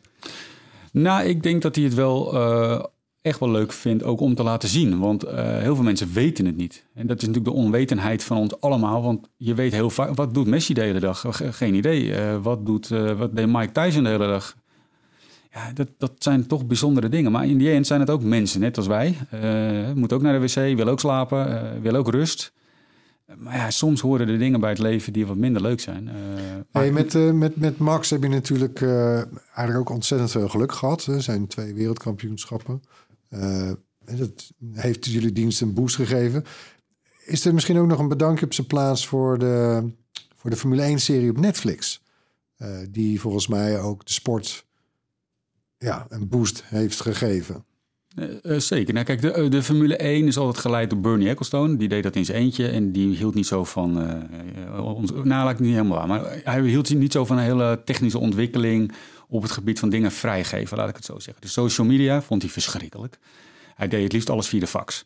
[0.93, 2.85] Nou, ik denk dat hij het wel eh,
[3.23, 4.99] echt wel leuk vindt ook om te laten zien.
[4.99, 6.85] Want eh, heel veel mensen weten het niet.
[6.95, 9.03] En dat is natuurlijk de onwetendheid van ons allemaal.
[9.03, 11.25] Want je weet heel vaak, wat doet Messi de hele dag?
[11.29, 12.15] Ge- Geen idee.
[12.15, 14.57] Eh, wat, doet, eh, wat deed Mike Tyson de hele dag?
[15.53, 17.33] Ja, dat, dat zijn toch bijzondere dingen.
[17.33, 19.17] Maar in die end zijn het ook mensen, net als wij.
[19.95, 22.53] Moet ook naar de wc, wil ook slapen, wil ook rust.
[23.39, 26.05] Maar ja, soms horen er dingen bij het leven die wat minder leuk zijn.
[26.05, 31.07] Maar- Hey, met, met, met Max heb je natuurlijk eigenlijk ook ontzettend veel geluk gehad.
[31.07, 32.83] Er zijn twee wereldkampioenschappen.
[33.31, 33.71] Eh,
[34.05, 36.45] dat heeft jullie dienst een boost gegeven.
[37.25, 39.85] Is er misschien ook nog een bedankje op zijn plaats voor de,
[40.37, 42.03] voor de Formule 1-serie op Netflix?
[42.57, 44.67] Eh, die volgens mij ook de sport
[45.79, 47.65] ja, een boost heeft gegeven.
[48.43, 48.95] Eh, zeker.
[48.95, 51.77] Nou, kijk, de, de Formule 1 is altijd geleid door Bernie Ecclestone.
[51.77, 53.97] Die deed dat in zijn eentje en die hield niet zo van...
[54.81, 56.07] ons, nou, laat ik niet helemaal waar.
[56.07, 58.93] Maar hij hield niet zo van een hele technische ontwikkeling...
[59.31, 61.43] op het gebied van dingen vrijgeven, laat ik het zo zeggen.
[61.43, 63.19] De social media vond hij verschrikkelijk.
[63.75, 65.05] Hij deed het liefst alles via de fax.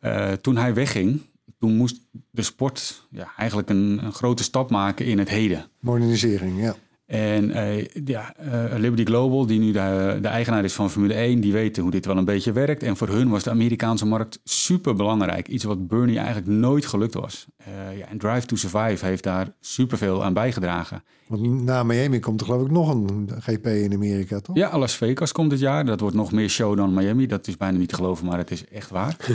[0.00, 1.22] Eh, toen hij wegging,
[1.58, 5.66] toen moest de sport ja, eigenlijk een, een grote stap maken in het heden.
[5.80, 6.76] Modernisering, ja.
[7.10, 11.40] En eh, ja, eh, Liberty Global, die nu de, de eigenaar is van Formule 1,
[11.40, 12.82] die weten hoe dit wel een beetje werkt.
[12.82, 15.48] En voor hun was de Amerikaanse markt super belangrijk.
[15.48, 17.46] Iets wat Bernie eigenlijk nooit gelukt was.
[17.56, 21.02] Eh, ja, en Drive to Survive heeft daar superveel aan bijgedragen.
[21.26, 24.56] Want na Miami komt er geloof ik nog een GP in Amerika, toch?
[24.56, 25.84] Ja, Las Vegas komt dit jaar.
[25.84, 27.26] Dat wordt nog meer show dan Miami.
[27.26, 29.16] Dat is bijna niet te geloven, maar het is echt waar.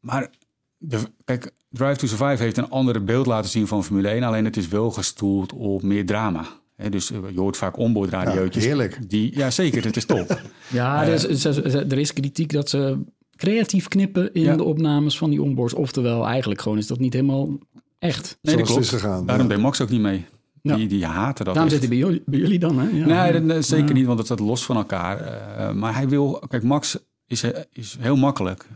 [0.00, 0.30] Maar
[0.76, 4.22] de, kijk, Drive to Survive heeft een andere beeld laten zien van Formule 1.
[4.22, 6.44] Alleen het is wel gestoeld op meer drama.
[6.76, 8.62] Hè, dus eh, je hoort vaak onboard radiootjes.
[8.62, 8.98] Ja, heerlijk.
[9.10, 9.84] Die, ja, zeker.
[9.84, 10.40] Het is top.
[10.72, 12.98] Ja, er, is, er is kritiek dat ze
[13.36, 14.56] creatief knippen in Ja.
[14.56, 15.74] de opnames van die onboards.
[15.74, 17.58] Oftewel, eigenlijk gewoon is dat niet helemaal
[17.98, 18.38] echt.
[18.42, 18.88] Nee, dat is klopt.
[18.88, 19.26] gegaan.
[19.26, 19.52] Daarom ja.
[19.54, 20.24] deed Max ook niet mee.
[20.62, 20.76] Ja.
[20.76, 21.54] Die, die haten dat.
[21.54, 21.80] Daarom echt.
[21.80, 22.88] zit hij bij jullie, bij jullie dan, hè?
[22.88, 23.06] Ja.
[23.06, 23.92] Nee, dat, nee, zeker Ja.
[23.92, 25.20] niet, want het staat los van elkaar.
[25.20, 26.42] Eh, maar hij wil...
[26.48, 28.66] Kijk, Max is, eh, is heel makkelijk.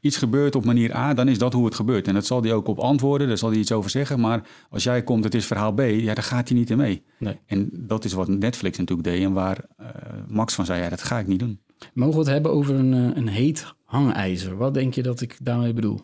[0.00, 2.08] Iets gebeurt op manier A, dan is dat hoe het gebeurt.
[2.08, 4.20] En dat zal hij ook op antwoorden, daar zal hij iets over zeggen.
[4.20, 7.02] Maar als jij komt, het is verhaal B, ja, daar gaat hij niet in mee.
[7.18, 7.38] Nee.
[7.46, 9.86] En dat is wat Netflix natuurlijk deed en waar eh,
[10.28, 11.60] Max van zei, ja, dat ga ik niet doen.
[11.94, 14.56] Mogen we het hebben over een, eh, een heet hangijzer?
[14.56, 16.00] Wat denk je dat ik daarmee bedoel?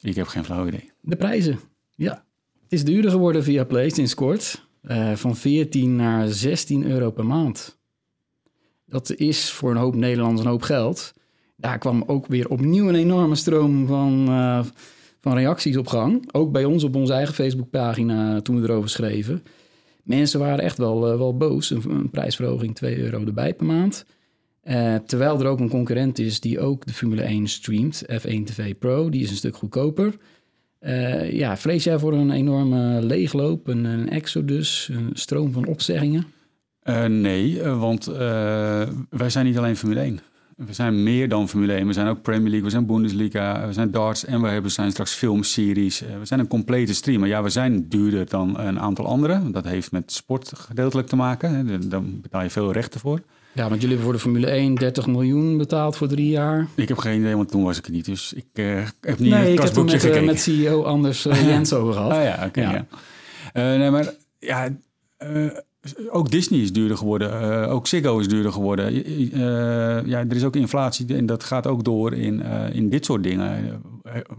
[0.00, 0.90] Ik heb geen flauw idee.
[1.00, 1.58] De prijzen.
[1.94, 2.24] Ja,
[2.62, 4.66] het is duurder geworden via Play sinds kort.
[4.82, 7.78] Eh, van 14 naar 16 euro per maand.
[8.86, 11.14] Dat is voor een hoop Nederlanders een hoop geld.
[11.60, 14.64] Daar kwam ook weer opnieuw een enorme stroom van, eh,
[15.20, 16.32] van reacties op gang.
[16.32, 19.42] Ook bij ons op onze eigen Facebookpagina toen we erover schreven.
[20.02, 21.70] Mensen waren echt wel, eh, wel boos.
[21.70, 24.04] Een, prijsverhoging 2 euro erbij per maand.
[24.62, 28.04] Eh, terwijl er ook een concurrent is die ook de Formule 1 streamt.
[28.06, 30.16] F1 TV Pro, die is een stuk goedkoper.
[30.78, 36.26] Eh, ja, vrees jij voor een enorme leegloop, een, exodus, een stroom van opzeggingen?
[36.88, 40.20] Eh, nee, eh, want eh, wij zijn niet alleen Formule 1.
[40.66, 41.86] We zijn meer dan Formule 1.
[41.86, 44.90] We zijn ook Premier League, we zijn Bundesliga, we zijn darts en we hebben, zijn
[44.90, 46.02] straks filmseries.
[46.02, 47.28] Eh, we zijn een complete streamer.
[47.28, 49.52] Ja, we zijn duurder dan een aantal anderen.
[49.52, 51.88] Dat heeft met sport gedeeltelijk te maken.
[51.88, 53.20] Daar betaal je veel rechten voor.
[53.52, 56.66] Ja, want jullie hebben voor de Formule 1 30 miljoen betaald voor drie jaar.
[56.74, 58.04] Ik heb geen idee, want toen was ik er niet.
[58.04, 58.64] Dus ik eh,
[59.00, 60.26] heb niet nee, het ik heb kasboekje met, eh, gekeken.
[60.26, 62.12] met CEO Anders eh, Jens over gehad.
[62.12, 62.60] Ah ja, oké.
[62.60, 62.72] Ja.
[62.72, 62.86] ja.
[63.52, 64.68] Eh, nee, maar ja,
[66.10, 67.40] ook Disney is duurder geworden.
[67.64, 68.86] Eh, ook Ziggo is duurder geworden.
[69.04, 69.40] Eh,
[70.06, 73.22] ja, er is ook inflatie en dat gaat ook door in, eh, in dit soort
[73.22, 73.82] dingen.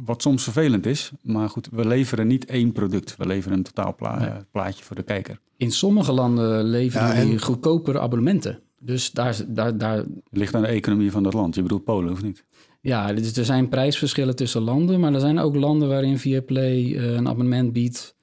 [0.05, 1.11] Wat soms vervelend is.
[1.21, 3.15] Maar goed, we leveren niet één product.
[3.17, 5.39] We leveren een totaal pla- plaatje voor de kijker.
[5.57, 8.59] In sommige landen leveren Ja, en- goedkopere abonnementen.
[8.79, 11.55] Dus daar, daar, daar, Het ligt aan de economie van dat land.
[11.55, 12.43] Je bedoelt Polen of niet?
[12.81, 14.99] ja, dus er zijn prijsverschillen tussen landen.
[14.99, 18.15] Maar er zijn ook landen waarin Viaplay een abonnement biedt.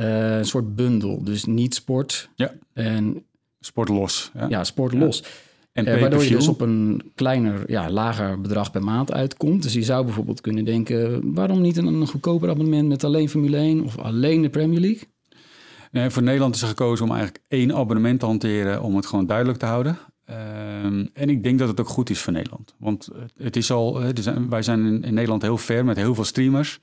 [0.00, 1.24] Eh, een soort bundel.
[1.24, 2.52] Dus niet sport Ja.
[2.72, 3.24] en
[3.62, 4.30] Sport los.
[4.34, 4.46] Ja.
[4.48, 5.22] ja, sport los.
[5.72, 9.62] En Eh, waardoor je dus op een kleiner, ja, lager bedrag per maand uitkomt.
[9.62, 11.32] Dus je zou bijvoorbeeld kunnen denken...
[11.34, 13.84] waarom niet een, een goedkoper abonnement met alleen Formule 1...
[13.84, 15.02] of alleen de Premier League?
[15.90, 19.26] Nee, voor Nederland is er gekozen om eigenlijk één abonnement te hanteren om het gewoon
[19.26, 19.98] duidelijk te houden.
[20.24, 22.74] Ehm, en ik denk dat het ook goed is voor Nederland.
[22.78, 24.00] Want het- is al,
[24.48, 26.78] wij zijn in, in Nederland heel ver met heel veel streamers.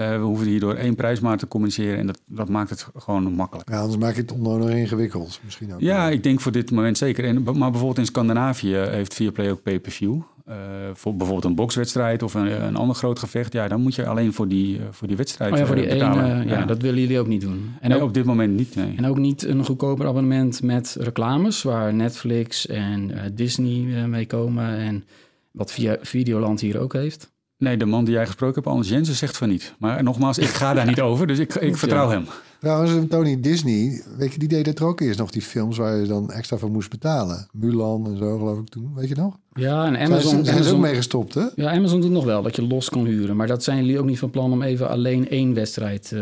[0.00, 3.68] Eh, we hoeven hierdoor één prijsmaat te communiceren en dat, dat maakt het gewoon makkelijk.
[3.68, 5.40] Ja, anders maak je het onnodig ingewikkeld.
[5.44, 5.80] Misschien ook.
[5.80, 7.24] Ja, ik denk voor dit moment zeker.
[7.24, 10.20] En, maar bijvoorbeeld in Scandinavië heeft Viaplay ook pay-per-view.
[10.44, 10.56] Eh,
[10.92, 13.52] voor bijvoorbeeld een bokswedstrijd of een, een ander groot gevecht.
[13.52, 15.86] Ja, dan moet je alleen voor die, eh, voor die wedstrijd Oh ja, voor die
[15.86, 16.40] eh, betalen.
[16.40, 17.74] ene, ja, dat willen jullie ook niet doen.
[17.80, 18.74] En, Nee, ook, op dit moment niet.
[18.74, 18.94] Nee.
[18.96, 21.62] en ook niet een goedkoper abonnement met reclames...
[21.62, 24.76] waar Netflix en eh, Disney eh, mee komen...
[24.76, 25.04] en
[25.50, 27.30] wat via Videoland hier ook heeft.
[27.60, 29.74] Nee, de man die jij gesproken hebt, Anders Jensen, zegt van niet.
[29.78, 32.24] Maar nogmaals, ik ga daar niet over, dus ik, ik vertrouw hem.
[32.60, 36.06] Trouwens, Tony Disney, weet je, die deed er ook eerst nog die films waar je
[36.06, 37.48] dan extra voor moest betalen.
[37.52, 39.38] Mulan en zo geloof ik toen, weet je nog?
[39.52, 40.44] Ja, en Amazon, Amazon...
[40.44, 41.44] zijn ze ook mee gestopt, hè?
[41.54, 43.36] Ja, Amazon doet nog wel dat je los kan huren.
[43.36, 46.20] Maar dat zijn jullie ook niet van plan om even alleen één wedstrijd eh,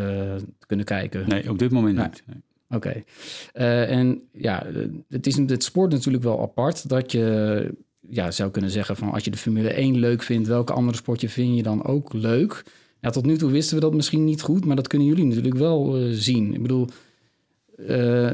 [0.59, 1.29] te kunnen kijken.
[1.29, 2.05] Nee, op dit moment Nee.
[2.07, 2.23] niet.
[2.27, 2.43] Nee.
[2.71, 3.03] Oké.
[3.53, 4.75] Eh, en ja, eh,
[5.09, 7.75] het is het sport natuurlijk wel apart dat je
[8.11, 11.29] ja, zou kunnen zeggen van als je de Formule 1 leuk vindt, welke andere sportje
[11.29, 12.65] vind je dan ook leuk?
[13.01, 15.97] Tot nu toe wisten we dat misschien niet goed, maar dat kunnen jullie natuurlijk wel
[15.97, 16.55] eh, zien.
[16.55, 16.87] Ik bedoel,
[17.87, 18.31] eh,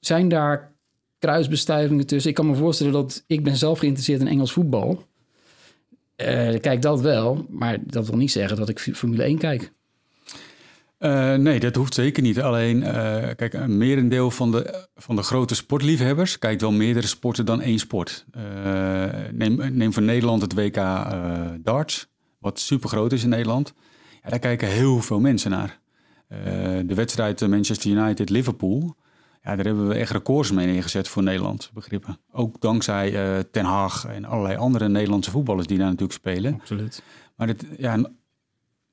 [0.00, 0.72] zijn daar
[1.18, 2.30] kruisbestuivingen tussen.
[2.30, 5.06] Ik kan me voorstellen dat ik ben zelf geïnteresseerd in Engels voetbal.
[6.16, 9.72] Eh, kijk dat wel, maar dat wil niet zeggen dat ik Formule 1 kijk.
[11.04, 12.40] Uh, nee, dat hoeft zeker niet.
[12.40, 12.86] Alleen, uh,
[13.36, 17.78] kijk, een merendeel van de, van de grote sportliefhebbers kijkt wel meerdere sporten dan één
[17.78, 18.24] sport.
[18.36, 18.42] Uh,
[19.32, 20.74] neem, neem voor Nederland het WK
[21.64, 23.72] darts, wat super groot is in Nederland.
[24.22, 25.80] Ja, daar kijken heel veel mensen naar.
[26.86, 28.96] de wedstrijd Manchester United-Liverpool,
[29.42, 32.18] ja, daar hebben we echt records mee neergezet voor Nederland begrippen.
[32.32, 33.10] Ook dankzij
[33.50, 36.54] Ten Haag en allerlei andere Nederlandse voetballers die daar natuurlijk spelen.
[36.54, 37.02] Absoluut.
[37.36, 37.98] Maar dit, ja,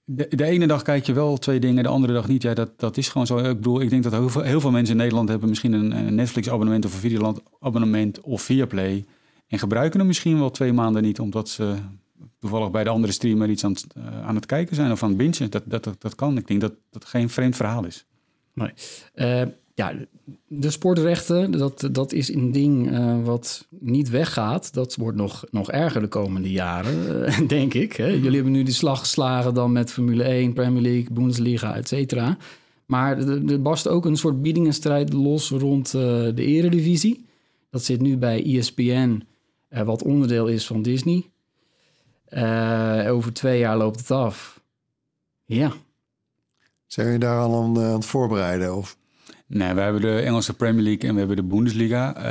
[0.06, 2.42] de, ene dag kijk je wel twee dingen, de andere dag niet.
[2.42, 3.38] Ja, dat, dat is gewoon zo.
[3.38, 6.16] Ik bedoel, ik denk dat heel veel, heel veel mensen in Nederland hebben misschien een,
[6.16, 9.06] Netflix-abonnement of een Videoland-abonnement of Viaplay.
[9.48, 11.76] En gebruiken hem misschien wel twee maanden niet, omdat ze
[12.40, 15.18] toevallig bij de andere streamer iets aan, uh, aan het kijken zijn of aan het
[15.18, 15.52] bingen.
[15.52, 16.38] Dat, dat, dat, kan.
[16.38, 18.06] Ik denk dat dat geen vreemd verhaal is.
[18.54, 18.74] Nee.
[19.16, 19.94] Uh, ja,
[20.48, 24.74] de sportrechten, dat, dat is een ding uh, wat niet weggaat.
[24.74, 27.94] Dat wordt nog, nog erger de komende jaren, uh, denk ik.
[27.94, 28.08] Hè.
[28.08, 32.38] Jullie hebben nu die slag geslagen dan met Formule 1, Premier League, Bundesliga, et cetera.
[32.86, 36.02] Maar er barst ook een soort biedingenstrijd los rond uh,
[36.36, 37.26] de eredivisie.
[37.70, 39.24] Dat zit nu bij ESPN,
[39.70, 41.30] wat onderdeel is van Disney.
[43.10, 44.62] over twee jaar loopt het af.
[45.46, 45.72] Ja.
[46.88, 48.76] Zijn je daar al aan, aan het voorbereiden?
[48.76, 48.98] Of?
[49.54, 52.18] Nee, we hebben de Engelse Premier League en we hebben de Bundesliga.
[52.18, 52.24] Uh,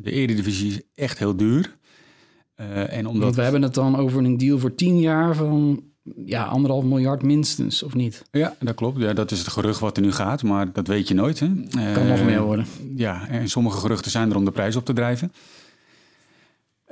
[0.00, 1.76] de Eredivisie is echt heel duur.
[2.60, 3.22] Uh, en omdat...
[3.22, 5.82] Want we hebben het dan over een deal voor tien jaar van
[6.24, 8.22] ja, anderhalf miljard minstens, of niet?
[8.30, 9.00] Ja, dat klopt.
[9.00, 11.40] Ja, dat is het gerucht wat er nu gaat, maar dat weet je nooit.
[11.40, 11.46] Hè?
[11.92, 12.66] Kan uh, nog meer worden.
[12.96, 15.32] Ja, en sommige geruchten zijn er om de prijs op te drijven.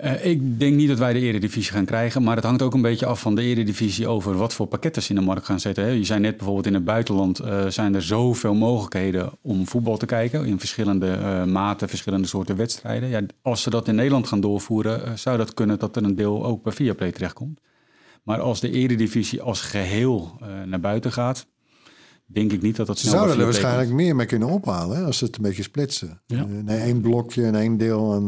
[0.05, 2.83] Uh, ik denk niet dat wij de eredivisie gaan krijgen, maar het hangt ook een
[2.83, 5.85] beetje af van de eredivisie over wat voor pakketten ze in de markt gaan zetten.
[5.85, 5.91] Hè.
[5.91, 10.07] Je zei net bijvoorbeeld in het buitenland uh, zijn er zoveel mogelijkheden om voetbal te
[10.07, 13.09] kijken in verschillende uh, maten, verschillende soorten wedstrijden.
[13.09, 16.45] Ja, als ze dat in Nederland gaan doorvoeren, zou dat kunnen dat er een deel
[16.45, 17.61] ook bij Viaplay terechtkomt.
[18.23, 21.47] Maar als de eredivisie als geheel naar buiten gaat,
[22.33, 25.19] denk ik niet dat dat Ze zouden er waarschijnlijk meer mee kunnen ophalen hè, als
[25.19, 26.21] ze het een beetje splitsen.
[26.27, 26.37] Ja.
[26.37, 28.15] Uh, nee, één blokje en één deel.
[28.15, 28.27] En,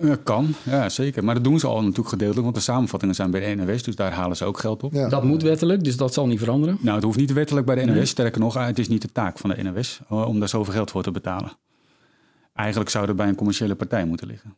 [0.00, 1.24] uh, ja, kan, ja zeker.
[1.24, 3.96] Maar dat doen ze al natuurlijk gedeeltelijk, want de samenvattingen zijn bij de NOS, dus
[3.96, 4.92] daar halen ze ook geld op.
[4.92, 5.08] Ja.
[5.08, 6.78] Dat moet wettelijk, dus dat zal niet veranderen?
[6.80, 7.94] Nou, het hoeft niet wettelijk bij de NOS.
[7.94, 8.04] Nee.
[8.04, 10.90] Sterker nog, het is niet de taak van de NOS uh, om daar zoveel geld
[10.90, 11.52] voor te betalen.
[12.54, 14.54] Eigenlijk zou dat bij een commerciële partij moeten liggen.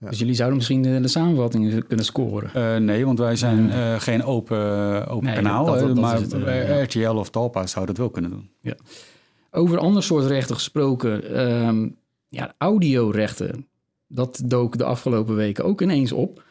[0.00, 0.08] Ja.
[0.08, 2.50] Dus jullie zouden misschien de, de samenvattingen kunnen scoren?
[2.56, 5.64] Uh, nee, want wij zijn uh, geen open, open nee, kanaal.
[5.64, 8.50] Dat, dat, dat maar het, uh, RTL of Talpa zou dat wel kunnen doen.
[8.60, 8.76] Ja.
[9.50, 11.40] Over ander soort rechten gesproken.
[11.66, 11.96] Um,
[12.28, 13.66] ja, audiorechten.
[14.06, 16.42] Dat dook de afgelopen weken ook ineens op.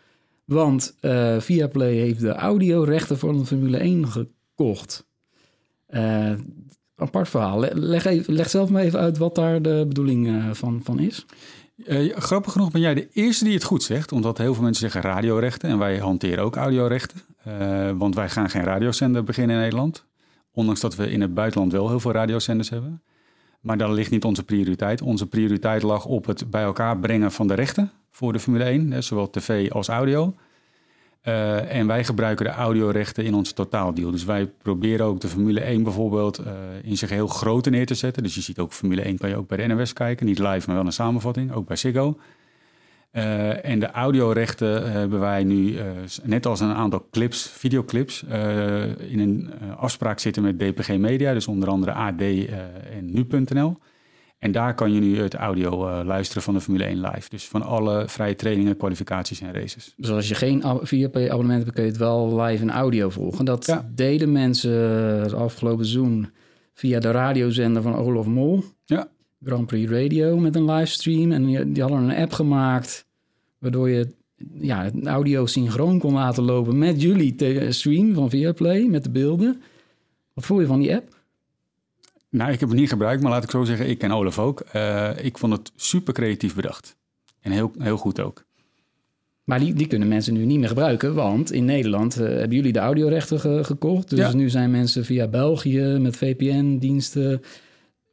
[0.45, 0.95] Want
[1.37, 5.07] Viaplay heeft de audiorechten van de Formule 1 gekocht.
[6.95, 7.59] apart verhaal.
[7.73, 11.25] Leg, even, leg zelf maar even uit wat daar de bedoeling van, van is.
[11.85, 14.89] Uh, grappig genoeg ben jij de eerste die het goed zegt, omdat heel veel mensen
[14.89, 19.61] zeggen radiorechten en wij hanteren ook audiorechten, uh, want wij gaan geen radiozender beginnen in
[19.61, 20.05] Nederland,
[20.51, 23.01] ondanks dat we in het buitenland wel heel veel radiozenders hebben.
[23.61, 25.01] Maar daar ligt niet onze prioriteit.
[25.01, 29.03] Onze prioriteit lag op het bij elkaar brengen van de rechten voor de Formule 1,
[29.03, 30.35] zowel tv als audio.
[31.23, 34.11] Uh, en wij gebruiken de audiorechten in onze totaaldeal.
[34.11, 36.47] Dus wij proberen ook de Formule 1 bijvoorbeeld uh,
[36.83, 38.23] in zich heel groot neer te zetten.
[38.23, 40.25] Dus je ziet ook Formule 1 kan je ook bij de kijken.
[40.25, 41.51] Niet live, maar wel een samenvatting.
[41.51, 42.17] Ook bij Ziggo.
[43.11, 45.77] Uh, en de audiorechten hebben wij nu,
[46.23, 48.23] net als een aantal clips, videoclips,
[48.97, 51.33] in een afspraak zitten met DPG Media.
[51.33, 53.77] Dus onder andere AD en Nu.nl.
[54.39, 57.29] En daar kan je nu het audio uh, luisteren van de Formule 1 live.
[57.29, 59.93] Dus van alle vrije trainingen, kwalificaties en races.
[59.97, 63.45] Dus als je geen 4P-abonnement hebt, kun je het wel live in audio volgen.
[63.45, 63.89] Dat ja.
[63.95, 64.71] deden mensen
[65.21, 66.29] het afgelopen seizoen
[66.73, 68.63] via de radiozender van Olaf Mol.
[68.85, 69.07] Ja.
[69.43, 71.31] Grand Prix Radio met een livestream.
[71.31, 73.05] En die, die hadden een app gemaakt
[73.59, 74.15] waardoor je
[74.53, 79.61] ja, het audio synchroon kon laten lopen met jullie stream van Viaplay, met de beelden.
[80.33, 81.16] Wat voel je van die app?
[82.37, 84.63] Nou, ik heb het niet gebruikt, maar laat ik zo zeggen, ik ken Olaf ook.
[84.75, 86.97] Uh, ik vond het super creatief bedacht.
[87.41, 88.45] En heel, heel goed ook.
[89.43, 92.71] Maar die, die kunnen mensen nu niet meer gebruiken, want in Nederland uh, hebben jullie
[92.71, 94.09] de audiorechten ge gekocht.
[94.09, 94.33] Dus ja.
[94.33, 97.41] nu zijn mensen via België met VPN-diensten.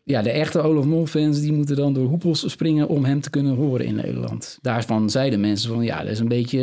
[0.05, 3.55] Ja, de echte Olaf Mol-fans die moeten dan door hoepels springen om hem te kunnen
[3.55, 4.59] horen in Nederland.
[4.63, 6.59] Daarvan zeiden mensen van ja, dat is een beetje,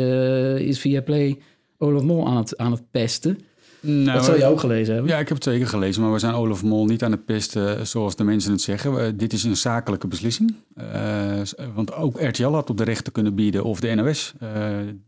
[0.58, 1.38] uh, is via Play
[1.78, 3.38] Olaf Mol aan het, aan het pesten.
[3.84, 5.12] Nou, dat zou je ook gelezen hebben.
[5.12, 6.02] Ja, ik heb het zeker gelezen.
[6.02, 9.16] Maar we zijn Olaf Mol niet aan het pesten zoals de mensen het zeggen.
[9.16, 10.54] dit is een zakelijke beslissing.
[10.78, 11.40] Uh,
[11.74, 14.34] want ook RTL had op de rechten kunnen bieden of de NOS.
[14.42, 14.48] Uh,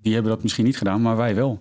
[0.03, 1.61] die hebben dat misschien niet gedaan, maar wij wel.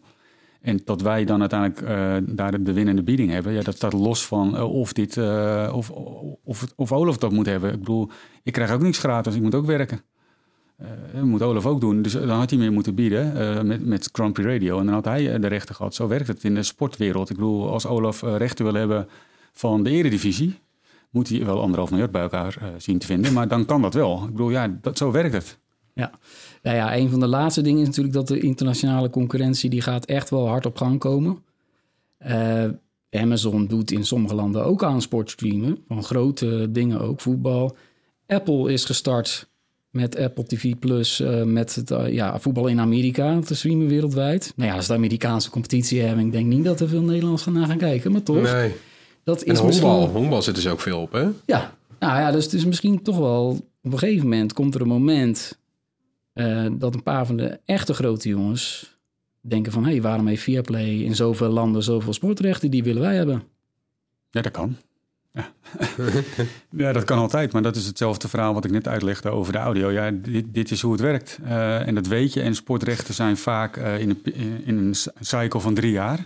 [0.61, 4.61] En dat wij dan uiteindelijk daar de winnende bieding hebben, ja, dat staat los van
[4.61, 5.17] of, dit,
[5.71, 5.91] of,
[6.43, 7.73] of, of Olaf dat moet hebben.
[7.73, 8.09] Ik bedoel,
[8.43, 10.01] ik krijg ook niks gratis, ik moet ook werken.
[11.13, 12.01] Dat moet Olaf ook doen.
[12.01, 14.79] Dus dan had hij meer moeten bieden met, met Grumpy Radio.
[14.79, 15.95] En dan had hij de rechten gehad.
[15.95, 17.29] Zo werkt het in de sportwereld.
[17.29, 19.07] Ik bedoel, als Olaf rechten wil hebben
[19.51, 20.59] van de eredivisie,
[21.09, 23.33] moet hij wel anderhalf miljard bij elkaar zien te vinden.
[23.33, 24.23] Maar dan kan dat wel.
[24.23, 25.57] Ik bedoel, ja, dat, zo werkt het.
[25.93, 26.11] Ja.
[26.61, 29.69] Nou ja, een van de laatste dingen is natuurlijk dat de internationale concurrentie...
[29.69, 31.43] die gaat echt wel hard op gang komen.
[32.27, 32.65] Uh,
[33.09, 35.83] Amazon doet in sommige landen ook aan sportstreamen.
[35.87, 37.75] Van grote dingen ook, voetbal.
[38.27, 39.49] Apple is gestart
[39.93, 41.19] met Apple TV Plus...
[41.19, 44.53] Uh, met het, uh, ja, voetbal in Amerika te streamen wereldwijd.
[44.55, 46.25] Nou ja, als de Amerikaanse competitie hebben...
[46.25, 48.41] ik denk niet dat er veel Nederlanders gaan naar gaan kijken, maar toch...
[48.41, 48.75] Nee.
[49.23, 50.17] Dat is en honkbal, misschien...
[50.17, 51.27] honkbal zitten ze ook veel op, hè?
[51.45, 53.49] Ja, nou ja, dus het is misschien toch wel...
[53.83, 55.59] op een gegeven moment komt er een moment
[56.33, 58.95] uh, dat een paar van de echte grote jongens
[59.41, 59.83] denken van...
[59.83, 62.71] hé, hey, waarom heeft Viaplay in zoveel landen zoveel sportrechten?
[62.71, 63.43] Die willen wij hebben.
[64.29, 64.77] Ja, dat kan.
[65.33, 65.51] Ja.
[66.85, 67.51] ja, dat kan altijd.
[67.51, 69.91] Maar dat is hetzelfde verhaal wat ik net uitlegde over de audio.
[69.91, 71.39] Ja, dit, dit is hoe het werkt.
[71.43, 72.41] Uh, en dat weet je.
[72.41, 76.25] En sportrechten zijn vaak uh, in, een, in een cycle van drie jaar.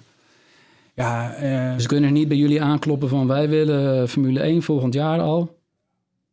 [0.94, 3.28] Ja, uh, dus kunnen niet bij jullie aankloppen van...
[3.28, 5.58] wij willen Formule 1 volgend jaar al.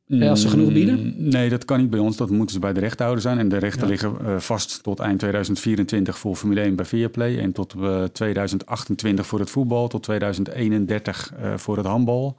[0.06, 0.98] Ja, als ze genoeg bieden?
[0.98, 2.16] Mm, nee, dat kan niet bij ons.
[2.16, 3.38] Dat moeten ze bij de rechthouder zijn.
[3.38, 7.38] En de rechten liggen uh, vast tot eind 2024 voor Formule 1 bij Viaplay.
[7.38, 9.88] En tot uh, 2028 voor het voetbal.
[9.88, 12.36] Tot 2031 uh, voor het handbal.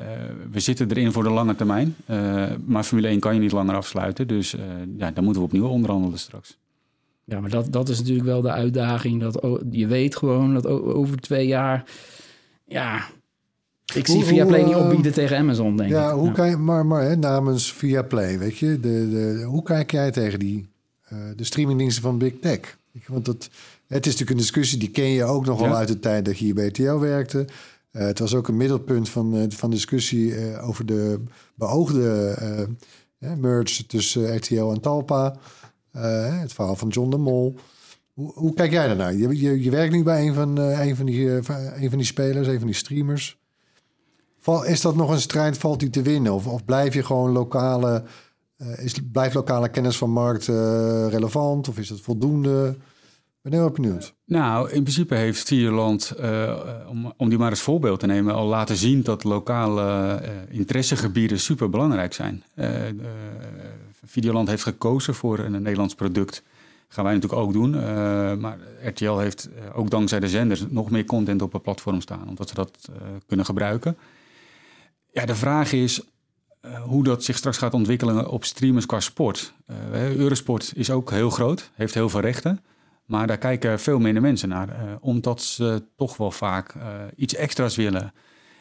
[0.00, 0.06] Uh,
[0.50, 1.96] we zitten erin voor de lange termijn.
[2.10, 4.26] Uh, maar Formule 1 kan je niet langer afsluiten.
[4.26, 4.50] Dus
[4.96, 6.58] ja, daar moeten we opnieuw onderhandelen straks.
[7.24, 9.20] Ja, maar dat, dat is natuurlijk wel de uitdaging.
[9.20, 11.84] Dat, je weet gewoon dat over twee jaar...
[12.64, 13.08] Ja,
[13.94, 16.14] ik zie Viaplay niet opbieden tegen Amazon, denk ja, ik.
[16.14, 20.10] Hoe Kan je, maar maar hè, namens Viaplay, weet je, de, de, hoe kijk jij
[20.10, 20.68] tegen die,
[21.12, 22.78] uh, de streamingdiensten van Big Tech?
[23.06, 23.50] Want dat,
[23.86, 26.38] het is natuurlijk een discussie, die ken je ook nog wel uit de tijd dat
[26.38, 27.46] je hier bij RTL werkte.
[27.92, 31.22] Uh, het was ook een middelpunt van, uh, van discussie over de
[31.54, 32.68] beoogde
[33.18, 35.36] merge tussen RTL en Talpa.
[35.90, 37.54] het verhaal van John de Mol.
[38.12, 39.14] Hoe, hoe kijk jij daarnaar?
[39.14, 42.66] Je, je, werkt nu bij een van, een, van die, van die spelers, een van
[42.66, 43.38] die streamers.
[44.62, 46.32] Is dat nog een strijd, valt die te winnen?
[46.32, 48.02] Of, of blijf je gewoon lokale,
[48.58, 51.68] uh, is, blijft lokale kennis van markt relevant?
[51.68, 52.76] Of is het voldoende?
[53.42, 54.14] Ben heel benieuwd.
[54.24, 56.56] Nou, in principe heeft Videoland, uh,
[56.88, 61.70] om, om die maar als voorbeeld te nemen, al laten zien dat lokale interessegebieden super
[61.70, 62.44] belangrijk zijn.
[64.04, 66.42] Videoland heeft gekozen voor een Nederlands product.
[66.88, 67.70] gaan wij natuurlijk ook doen.
[68.40, 72.48] maar RTL heeft ook dankzij de zenders nog meer content op het platform staan, omdat
[72.48, 72.88] ze dat
[73.26, 73.96] kunnen gebruiken.
[75.12, 76.02] Ja, de vraag is
[76.64, 79.52] uh, hoe dat zich straks gaat ontwikkelen op streamers qua sport.
[79.92, 82.60] Uh, Eurosport is ook heel groot, heeft heel veel rechten.
[83.10, 86.74] Maar daar kijken veel minder mensen naar, uh, omdat ze toch wel vaak
[87.16, 88.12] iets extra's willen.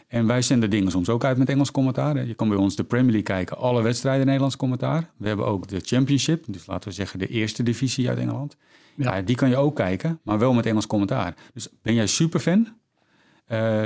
[0.07, 2.25] En wij zenden dingen soms ook uit met Engels commentaar.
[2.25, 5.09] Je kan bij ons de Premier League kijken, alle wedstrijden Nederlands commentaar.
[5.17, 8.57] We hebben ook de Championship, dus laten we zeggen de eerste divisie uit Engeland.
[8.95, 9.15] Ja.
[9.15, 11.35] ja die kan je ook kijken, maar wel met Engels commentaar.
[11.53, 12.67] Dus ben jij superfan,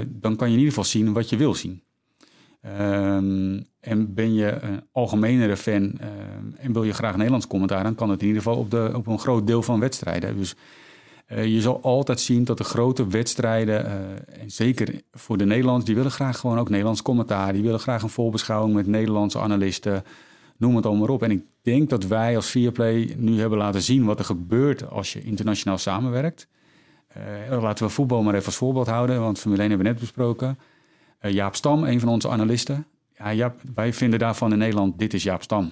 [0.08, 1.84] dan kan je in ieder geval zien wat je wil zien.
[2.66, 7.96] Um, en ben je een algemenere fan um, en wil je graag Nederlands commentaar, dan
[7.96, 10.38] kan het in ieder geval op, de, op een groot deel van wedstrijden.
[10.38, 10.56] Dus
[11.28, 15.86] uh, je zal altijd zien dat de grote wedstrijden, uh, en zeker voor de Nederlanders,
[15.86, 17.54] die willen graag gewoon ook Nederlands commentaar.
[17.54, 20.04] Die willen graag een volbeschouwing met Nederlandse analisten,
[20.58, 21.24] noem het allemaal op.
[21.24, 25.14] En ik denk dat wij als Viaplay nu hebben laten zien wat er gebeurt als
[25.14, 26.48] je internationaal samenwerkt.
[27.50, 30.02] Uh, laten we voetbal maar even als voorbeeld houden, want Formule 1 hebben we net
[30.02, 30.58] besproken.
[31.26, 32.86] Uh, Jaap Stam, een van onze analisten.
[33.18, 35.72] Ja, Jaap, wij vinden daarvan in Nederland, dit is Jaap Stam.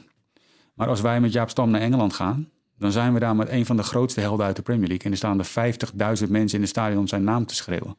[0.73, 3.65] Maar als wij met Jaap Stam naar Engeland gaan, dan zijn we daar met een
[3.65, 5.05] van de grootste helden uit de Premier League.
[5.05, 5.73] En er staan er
[6.23, 7.97] 50.000 mensen in het stadion om zijn naam te schreeuwen.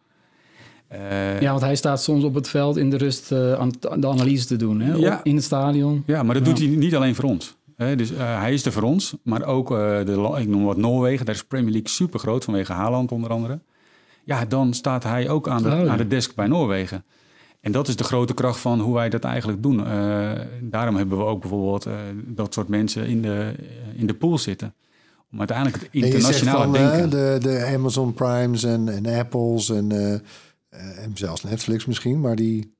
[0.92, 4.08] Uh, ja, want hij staat soms op het veld in de rust uh, aan de
[4.08, 4.94] analyse te doen, hè?
[4.94, 6.02] Ja, in het stadion.
[6.06, 6.52] Ja, maar dat ja.
[6.52, 7.56] doet hij niet alleen voor ons.
[7.76, 7.96] Hè?
[7.96, 11.26] Dus uh, hij is er voor ons, maar ook de, ik noem wat Noorwegen.
[11.26, 13.60] Daar is Premier League super groot vanwege Haaland onder andere.
[14.24, 15.86] Ja, dan staat hij ook aan de, oh, ja.
[15.86, 17.04] aan de desk bij Noorwegen.
[17.62, 19.78] En dat is de grote kracht van hoe wij dat eigenlijk doen.
[19.78, 21.94] Uh, daarom hebben we ook bijvoorbeeld uh,
[22.24, 23.54] dat soort mensen in de,
[23.94, 24.74] in de pool zitten.
[25.32, 27.10] Om uiteindelijk het internationale van, denken.
[27.10, 29.92] De, de Amazon Primes en, en Apples en,
[30.70, 32.74] en zelfs Netflix misschien, maar die,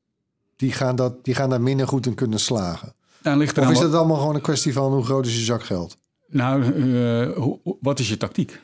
[0.57, 2.95] die, gaan dat, die gaan daar minder goed in kunnen slagen.
[3.23, 5.65] Nou, ligt of is het allemaal gewoon een kwestie van hoe groot is je zak
[5.65, 5.97] geld?
[6.29, 6.65] Nou,
[7.35, 8.61] hoe, wat is je tactiek?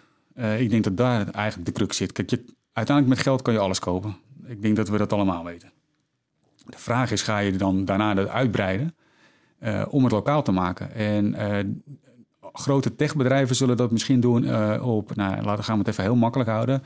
[0.59, 2.13] ik denk dat daar eigenlijk de crux zit.
[2.13, 4.17] Kijk, je, uiteindelijk met geld kan je alles kopen.
[4.47, 5.73] Ik denk dat we dat allemaal weten.
[6.69, 8.95] De vraag is, ga je dan daarna dat uitbreiden
[9.63, 10.95] uh, om het lokaal te maken?
[10.95, 11.59] En uh,
[12.53, 16.17] grote techbedrijven zullen dat misschien doen uh, op, nou, laten gaan we het even heel
[16.17, 16.83] makkelijk houden.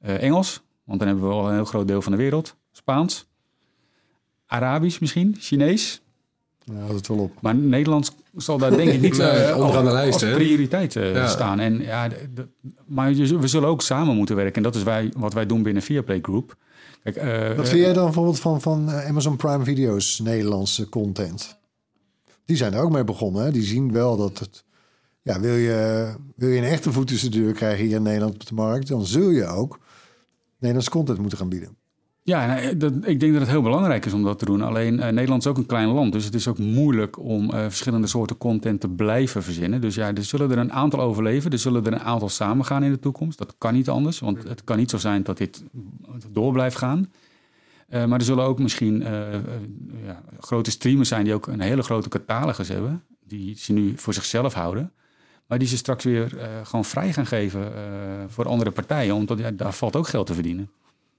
[0.00, 2.56] Eh, Engels, want dan hebben we al een heel groot deel van de wereld.
[2.72, 3.26] Spaans.
[4.46, 6.00] Arabisch misschien, Chinees.
[6.64, 7.32] Nou, houdt het wel op.
[7.40, 11.14] Maar Nederlands zal daar denk ik niet Nee, eh, onderaan de lijst, als prioriteit eh,
[11.14, 11.26] Ja.
[11.26, 11.60] staan.
[11.60, 12.08] En, ja,
[12.86, 14.54] maar we zullen ook samen moeten werken.
[14.54, 16.56] En dat is wij, wat wij doen binnen Viaplay Group.
[17.14, 21.58] Eh, Wat vind jij dan bijvoorbeeld van, van eh, Amazon Prime Video's, Nederlandse content?
[22.44, 23.44] Die zijn er ook mee begonnen.
[23.44, 23.50] Hè?
[23.52, 24.64] Die zien wel dat het...
[25.22, 28.34] Ja, wil je, wil je een echte voet tussen de deur krijgen hier in Nederland
[28.34, 28.88] op de markt...
[28.88, 29.78] dan zul je ook
[30.58, 31.76] Nederlandse content moeten gaan bieden.
[32.26, 34.62] Ja, dat, ik denk dat het heel belangrijk is om dat te doen.
[34.62, 37.60] Alleen eh, Nederland is ook een klein land, dus het is ook moeilijk om eh,
[37.60, 39.80] verschillende soorten content te blijven verzinnen.
[39.80, 42.90] Dus ja, er zullen er een aantal overleven, er zullen er een aantal samengaan in
[42.90, 43.38] de toekomst.
[43.38, 45.64] Dat kan niet anders, want het kan niet zo zijn dat dit
[46.30, 47.10] door blijft gaan.
[47.88, 49.40] Eh, maar er zullen ook misschien eh, eh,
[50.04, 54.14] ja, grote streamers zijn die ook een hele grote catalogus hebben, die ze nu voor
[54.14, 54.92] zichzelf houden.
[55.46, 57.80] Maar die ze straks weer eh, gewoon vrij gaan geven eh,
[58.26, 60.70] voor andere partijen, omdat ja, daar valt ook geld te verdienen.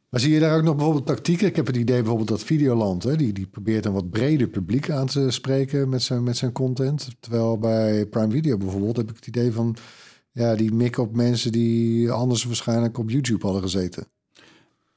[0.09, 1.47] Maar zie je daar ook nog bijvoorbeeld tactieken?
[1.47, 3.03] Ik heb het idee bijvoorbeeld dat Videoland...
[3.03, 6.51] Hè, die, die probeert een wat breder publiek aan te spreken met zijn, met zijn
[6.51, 7.07] content.
[7.19, 9.75] Terwijl bij Prime Video bijvoorbeeld heb ik het idee van...
[10.31, 14.07] ja, die mikken op mensen die anders waarschijnlijk op YouTube hadden gezeten.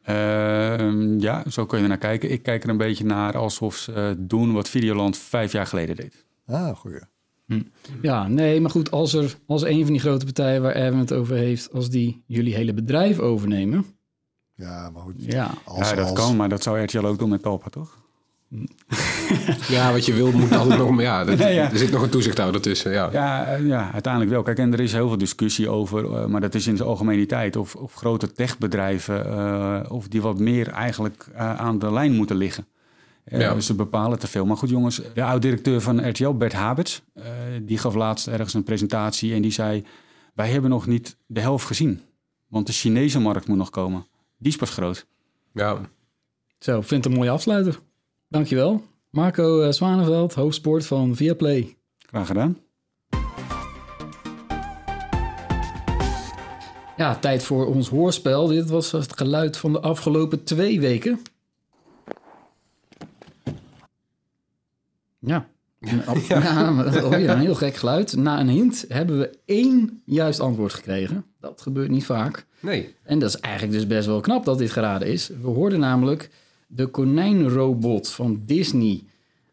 [0.02, 2.30] Ehm, ja, zo kun je er naar kijken.
[2.30, 5.96] Ik kijk er een beetje naar alsof ze eh, doen wat Videoland vijf jaar geleden
[5.96, 6.24] deed.
[6.46, 7.00] Ah, goeie.
[8.02, 11.12] Ja, nee, maar goed, als er als een van die grote partijen waar Erwin het
[11.12, 13.84] over heeft, als die jullie hele bedrijf overnemen,
[14.60, 15.14] Ja, maar goed.
[15.18, 17.98] ja, Als, ja, dat als- kan, maar dat zou RTL ook doen met Talpa, toch?
[19.68, 21.00] Ja, wat je wil moet altijd nog...
[21.00, 21.70] Ja, er, Ja, ja.
[21.70, 22.92] er zit nog een toezichthouder tussen.
[22.92, 23.08] Ja.
[23.12, 24.42] Ja, eh, ja, uiteindelijk wel.
[24.42, 27.56] Kijk, en er is heel veel discussie over, eh, maar dat is in de algemeniteit,
[27.56, 32.36] of, of grote techbedrijven, eh, of die wat meer eigenlijk eh, aan de lijn moeten
[32.36, 32.66] liggen.
[33.24, 33.60] Eh, Ja.
[33.60, 34.46] Ze bepalen te veel.
[34.46, 37.24] Maar goed, jongens, de oud-directeur van RTL, Bert Haberts, eh,
[37.62, 39.84] die gaf laatst ergens een presentatie en die zei:
[40.34, 42.00] Wij hebben nog niet de helft gezien,
[42.48, 44.06] want de Chinese markt moet nog komen.
[44.40, 45.06] Die is pas groot.
[45.52, 45.80] ja.
[46.58, 47.78] zo, ik vind het een mooie afsluiter.
[48.28, 48.82] Dankjewel.
[49.10, 51.76] Marco eh, Zwaneveld, hoofdsport van Viaplay.
[51.98, 52.58] Graag gedaan.
[56.96, 58.46] Ja, tijd voor ons hoorspel.
[58.46, 61.22] Dit was het geluid van de afgelopen twee weken.
[65.18, 65.48] Ja.
[66.28, 66.84] Ja.
[67.04, 68.16] oh ja, een heel gek geluid.
[68.16, 71.24] Na een hint hebben we één juist antwoord gekregen.
[71.40, 72.46] Dat gebeurt niet vaak.
[72.60, 72.94] Nee.
[73.02, 75.30] En dat is eigenlijk dus best wel knap dat dit geraden is.
[75.42, 76.30] We hoorden namelijk
[76.66, 79.02] de konijnrobot van Disney.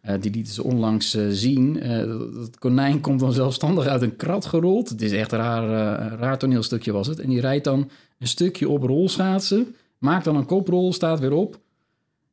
[0.01, 1.80] Eh, die lieten ze onlangs eh, zien.
[1.80, 1.97] Eh,
[2.34, 4.89] dat konijn komt dan zelfstandig uit een krat gerold.
[4.89, 7.19] Het is echt een raar, eh, raar toneelstukje was het.
[7.19, 9.75] En die rijdt dan een stukje op rolschaatsen.
[9.97, 11.59] Maakt dan een koprol, staat weer op.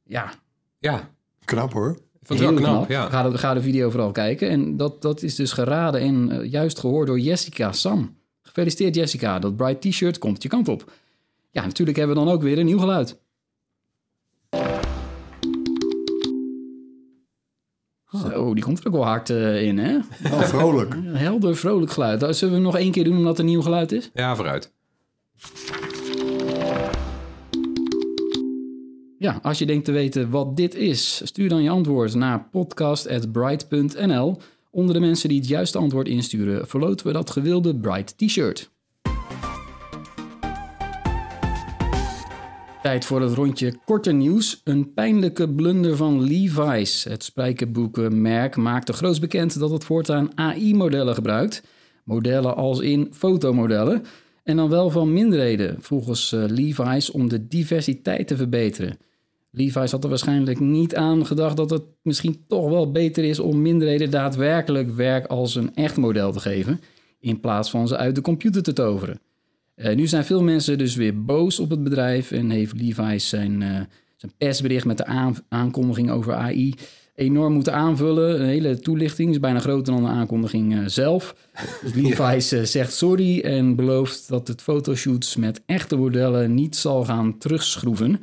[0.05, 0.33] Ja,
[0.79, 1.11] Ja.
[1.45, 1.99] Knap hoor.
[2.25, 2.89] Vond heel knap.
[2.89, 3.09] Ja.
[3.09, 4.49] Ga, de, ga de video vooral kijken.
[4.49, 8.17] En dat, dat is dus geraden en eh, juist gehoord door Jessica Sam.
[8.43, 10.93] Gefeliciteerd Jessica, dat Bright T-shirt komt je kant op.
[11.51, 13.23] Ja, natuurlijk hebben we dan ook weer een nieuw geluid.
[18.11, 19.99] Zo, die komt er ook wel hard eh, in, hè?
[20.31, 20.95] Wel vrolijk.
[20.95, 22.21] Een helder, vrolijk geluid.
[22.21, 24.11] Zullen we hem nog één keer doen omdat het een nieuw geluid is?
[24.15, 24.73] ja, vooruit.
[29.25, 34.37] Ja, als je denkt te weten wat dit is, stuur dan je antwoord naar podcast.bright.nl.
[34.71, 38.71] Onder de mensen die het juiste antwoord insturen, verloten we dat gewilde Bright T-shirt.
[42.83, 44.61] Tijd voor het rondje korte nieuws.
[44.65, 47.05] Een pijnlijke blunder van Levi's.
[47.05, 51.63] Het spijkerboekenmerk maakte groots bekend dat het voortaan AI-modellen gebruikt.
[52.05, 54.03] Modellen als in fotomodellen.
[54.43, 58.99] En dan wel van minderheden, volgens eh, Levi's, om de diversiteit te verbeteren.
[59.57, 63.63] Levi's had er waarschijnlijk niet aan gedacht dat het misschien toch wel beter is om
[63.63, 66.81] minderheden daadwerkelijk werk als een echt model te geven,
[67.21, 69.21] in plaats van ze uit de computer te toveren.
[69.75, 73.63] Eh, nu zijn veel mensen dus weer boos op het bedrijf en heeft Levi's zijn,
[73.63, 73.69] eh,
[74.17, 76.75] zijn persbericht met de aan- aankondiging over AI
[77.15, 78.41] enorm moeten aanvullen.
[78.41, 81.35] Een hele toelichting is bijna groter dan de aankondiging eh, zelf.
[81.83, 87.39] Dus Levi's zegt sorry en belooft dat het fotoshoots met echte modellen niet zal gaan
[87.39, 88.21] terugschroeven.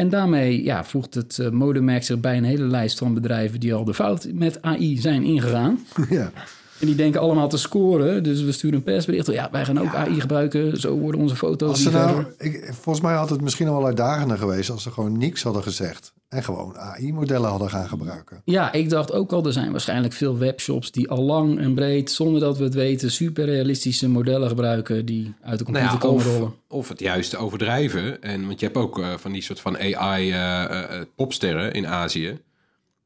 [0.00, 3.74] En daarmee ja, voegt het eh, modemerk zich bij een hele lijst van bedrijven die
[3.74, 5.78] al de fout met AI zijn ingegaan.
[6.08, 6.32] ja.
[6.80, 8.22] En die denken allemaal te scoren.
[8.22, 9.26] Dus we sturen een persbericht.
[9.26, 10.80] Ja, wij gaan ook AI gebruiken.
[10.80, 13.86] Zo worden onze foto's Als ze nou, ik, volgens mij had het misschien al wel
[13.86, 16.12] uitdagender geweest als ze gewoon niks hadden gezegd.
[16.28, 18.42] En gewoon AI-modellen hadden gaan gebruiken.
[18.44, 22.10] Ja, ik dacht ook al, er zijn waarschijnlijk veel webshops die al lang en breed,
[22.10, 26.26] zonder dat we het weten, superrealistische modellen gebruiken die uit de computer Nou ja, komen
[26.26, 26.54] of, rollen.
[26.68, 28.22] of het juist overdrijven.
[28.22, 32.40] En, want je hebt ook eh, van die soort van AI-popsterren in Azië.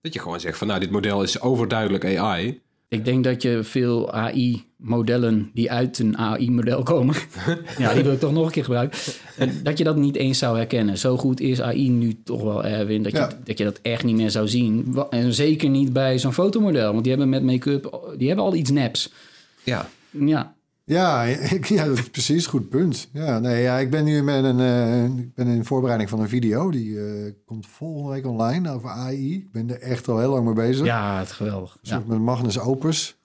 [0.00, 2.62] Dat je gewoon zegt van nou, dit model is overduidelijk AI.
[2.94, 7.14] Ik denk dat je veel AI-modellen die uit een AI-model komen,
[7.78, 8.98] ja, die wil ik toch nog een keer gebruiken,
[9.62, 10.98] dat je dat niet eens zou herkennen.
[10.98, 14.16] Zo goed is AI nu toch wel, Erwin, dat je, dat, je dat echt niet
[14.16, 14.96] meer zou zien.
[15.10, 18.70] En zeker niet bij zo'n fotomodel, want die hebben met make-up, die hebben al iets
[18.70, 19.12] neps.
[19.62, 21.22] Ja, Ja, Ja,
[21.56, 23.08] ik, ja, dat is precies goed punt.
[23.12, 26.28] Ja, nee, ja, ik ben nu met een, eh, ik ben in voorbereiding van een
[26.28, 26.70] video.
[26.70, 29.34] Die eh, komt volgende week online over AI.
[29.34, 30.86] Ik ben er echt al heel lang mee bezig.
[30.86, 31.78] ja het is geweldig.
[31.82, 32.02] Ja.
[32.06, 33.16] met Magnus Opus.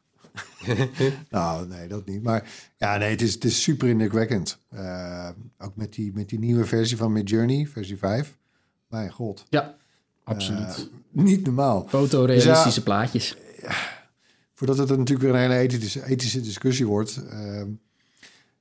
[1.30, 2.24] nou, nee, dat niet.
[2.24, 2.44] Maar
[2.78, 4.58] ja, nee, het is, het is super indrukwekkend.
[4.70, 8.38] Eh, ook met die, met die nieuwe versie van Midjourney, versie 5.
[8.88, 9.76] Mijn god, ja,
[10.24, 10.90] absoluut.
[11.12, 11.86] Niet normaal.
[11.88, 13.38] Fotorealistische Dus ja, plaatjes.
[14.60, 17.22] Voordat het natuurlijk weer een hele ethische, ethische discussie wordt.
[17.30, 17.62] eh,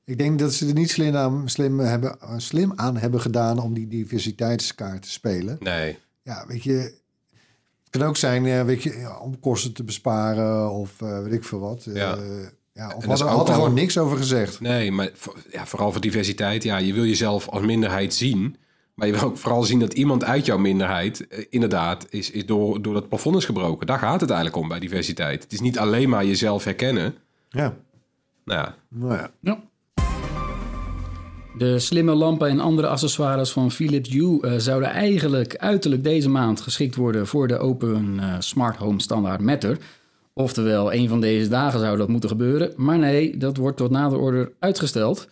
[0.05, 3.75] ik denk dat ze er niet slim aan, slim, hebben, slim aan hebben gedaan om
[3.75, 5.57] die diversiteitskaart te spelen.
[5.61, 5.99] nee.
[6.23, 10.71] Ja, weet je, het kan ook zijn, eh, weet je, ja, om kosten te besparen
[10.71, 11.87] of eh, weet ik veel wat.
[11.87, 12.19] Eh, Ja.
[12.73, 14.61] ja, of dat had, had er gewoon niks over gezegd.
[14.61, 16.63] Nee, maar voor- ja, vooral voor diversiteit.
[16.63, 18.57] Ja, je wil jezelf als minderheid zien.
[18.99, 21.27] Maar je wil ook vooral zien dat iemand uit jouw minderheid...
[21.27, 23.87] eh, inderdaad is, is door, door dat plafond is gebroken.
[23.87, 25.43] Daar gaat het eigenlijk om bij diversiteit.
[25.43, 27.15] Het is niet alleen maar jezelf herkennen.
[27.49, 27.75] Ja,
[28.45, 29.31] Nou ja, nou ja.
[29.41, 29.61] Ja.
[31.59, 36.61] De slimme lampen en andere accessoires van Philips Hue eh, zouden eigenlijk uiterlijk deze maand
[36.61, 39.79] geschikt worden voor de Open eh, Smart Home standaard Matter.
[40.33, 42.73] Oftewel, een van deze dagen zou dat moeten gebeuren.
[42.77, 45.29] Maar nee, dat wordt tot nader order uitgesteld.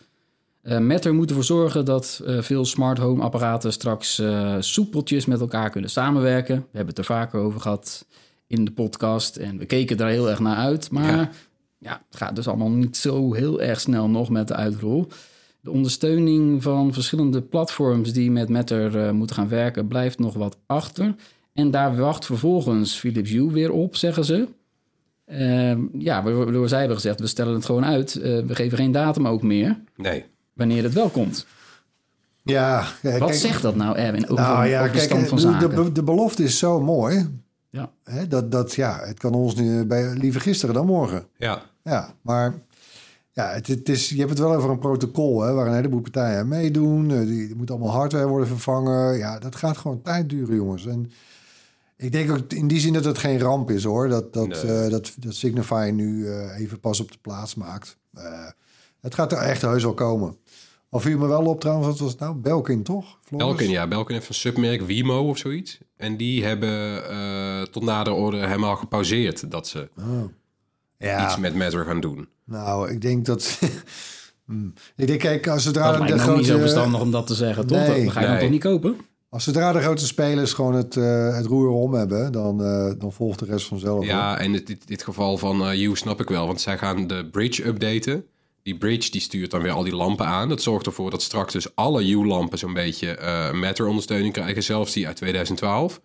[0.67, 5.39] Eh Matter moet ervoor zorgen dat eh, veel smart home apparaten straks eh, soepeltjes met
[5.39, 6.55] elkaar kunnen samenwerken.
[6.55, 8.05] We hebben het er vaker over gehad
[8.47, 10.91] in de podcast en we keken daar heel erg naar uit.
[10.91, 11.29] Maar Ja.
[11.77, 15.07] ja, het gaat dus allemaal niet zo heel erg snel nog met de uitrol.
[15.61, 21.15] De ondersteuning van verschillende platforms die met Matter moeten gaan werken blijft nog wat achter.
[21.53, 24.47] En daar wacht vervolgens Philips Hue weer op, zeggen ze.
[25.25, 28.13] Ehm, ja, waardoor zij hebben gezegd, we stellen het gewoon uit.
[28.13, 30.25] We geven geen datum ook meer nee.
[30.57, 31.45] Wanneer het wel komt.
[32.43, 35.27] Ja, ja, Wat kijk, zegt dat nou, Erwin, over, nou ja, over de kijk, stand
[35.27, 35.83] van de, zaken?
[35.83, 37.39] de, de belofte is zo mooi.
[37.69, 37.89] Ja.
[38.03, 41.25] Hè, dat, dat, ja, het kan ons nu bij, liever gisteren dan morgen.
[41.37, 42.53] Ja, Ja, maar
[43.31, 46.01] ja, het, het is, je hebt het wel over een protocol hè, waar een heleboel
[46.01, 47.11] partijen aan meedoen.
[47.11, 49.17] Eh, Die, er moet allemaal hardware worden vervangen.
[49.17, 50.85] Ja, dat gaat gewoon tijd duren, jongens.
[50.85, 51.11] En
[51.97, 54.07] ik denk ook in die zin dat het geen ramp is hoor.
[54.07, 54.83] Dat, dat, Nee.
[54.83, 57.97] eh, dat, dat Signify nu eh, even pas op de plaats maakt.
[58.13, 58.23] Eh,
[59.01, 60.35] het gaat er echt heus wel komen.
[60.89, 62.35] Al viel me wel op trouwens, wat was het nou?
[62.35, 63.17] Belkin toch?
[63.21, 63.45] Floris?
[63.45, 63.87] Belkin, ja.
[63.87, 65.77] Belkin heeft een submerk Wimo of zoiets.
[65.97, 70.23] En die hebben eh, tot nader orde helemaal gepauzeerd dat ze Oh.
[70.97, 72.27] Ja, iets met Matter gaan doen.
[72.45, 73.59] nou, ik denk dat...
[74.45, 74.73] Hmm.
[74.95, 76.59] ik denk, kijk, als zodra dat de me ook niet zo grote...
[76.59, 77.77] verstandig om dat te zeggen, toch?
[77.77, 78.03] Nee.
[78.03, 78.43] Dat ga je dan Nee.
[78.43, 78.97] toch niet kopen?
[79.29, 83.11] Als zodra de grote spelers gewoon het, eh, het roer om hebben, dan, eh, dan
[83.13, 83.95] volgt de rest vanzelf.
[83.95, 84.05] hoor.
[84.05, 86.47] Ja, en in dit, dit geval van eh You snap ik wel.
[86.47, 88.25] Want zij gaan de bridge updaten.
[88.67, 90.49] Die bridge die stuurt dan weer al die lampen aan.
[90.49, 94.63] Dat zorgt ervoor dat straks dus alle U-lampen zo'n beetje eh Matter-ondersteuning krijgen.
[94.63, 96.01] Zelfs die uit 2012.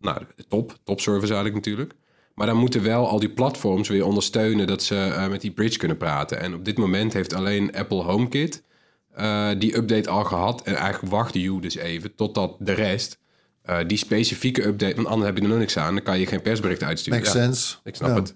[0.00, 0.78] Nou, top.
[0.84, 1.94] Top service eigenlijk natuurlijk.
[2.34, 5.78] Maar dan moeten wel al die platforms weer ondersteunen dat ze eh, met die bridge
[5.78, 6.40] kunnen praten.
[6.40, 8.62] En op dit moment heeft alleen Apple HomeKit
[9.10, 10.62] eh, die update al gehad.
[10.62, 13.18] En eigenlijk wacht You dus even totdat de rest
[13.62, 14.94] eh, die specifieke update...
[14.94, 15.94] Want anders heb je er nog niks aan.
[15.94, 17.18] Dan kan je geen persbericht uitsturen.
[17.18, 17.76] Makes Ja, sense.
[17.84, 18.14] Ik snap Ja.
[18.14, 18.34] het.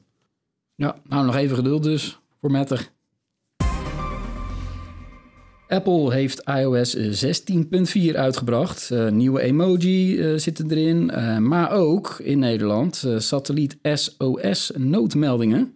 [0.74, 2.91] Ja, nou nog even geduld dus voor Matter.
[5.72, 8.90] Apple heeft iOS 16.4 uitgebracht.
[8.90, 11.10] Eh, nieuwe emoji eh, zitten erin.
[11.10, 15.74] eh, maar ook in Nederland eh, satelliet SOS noodmeldingen.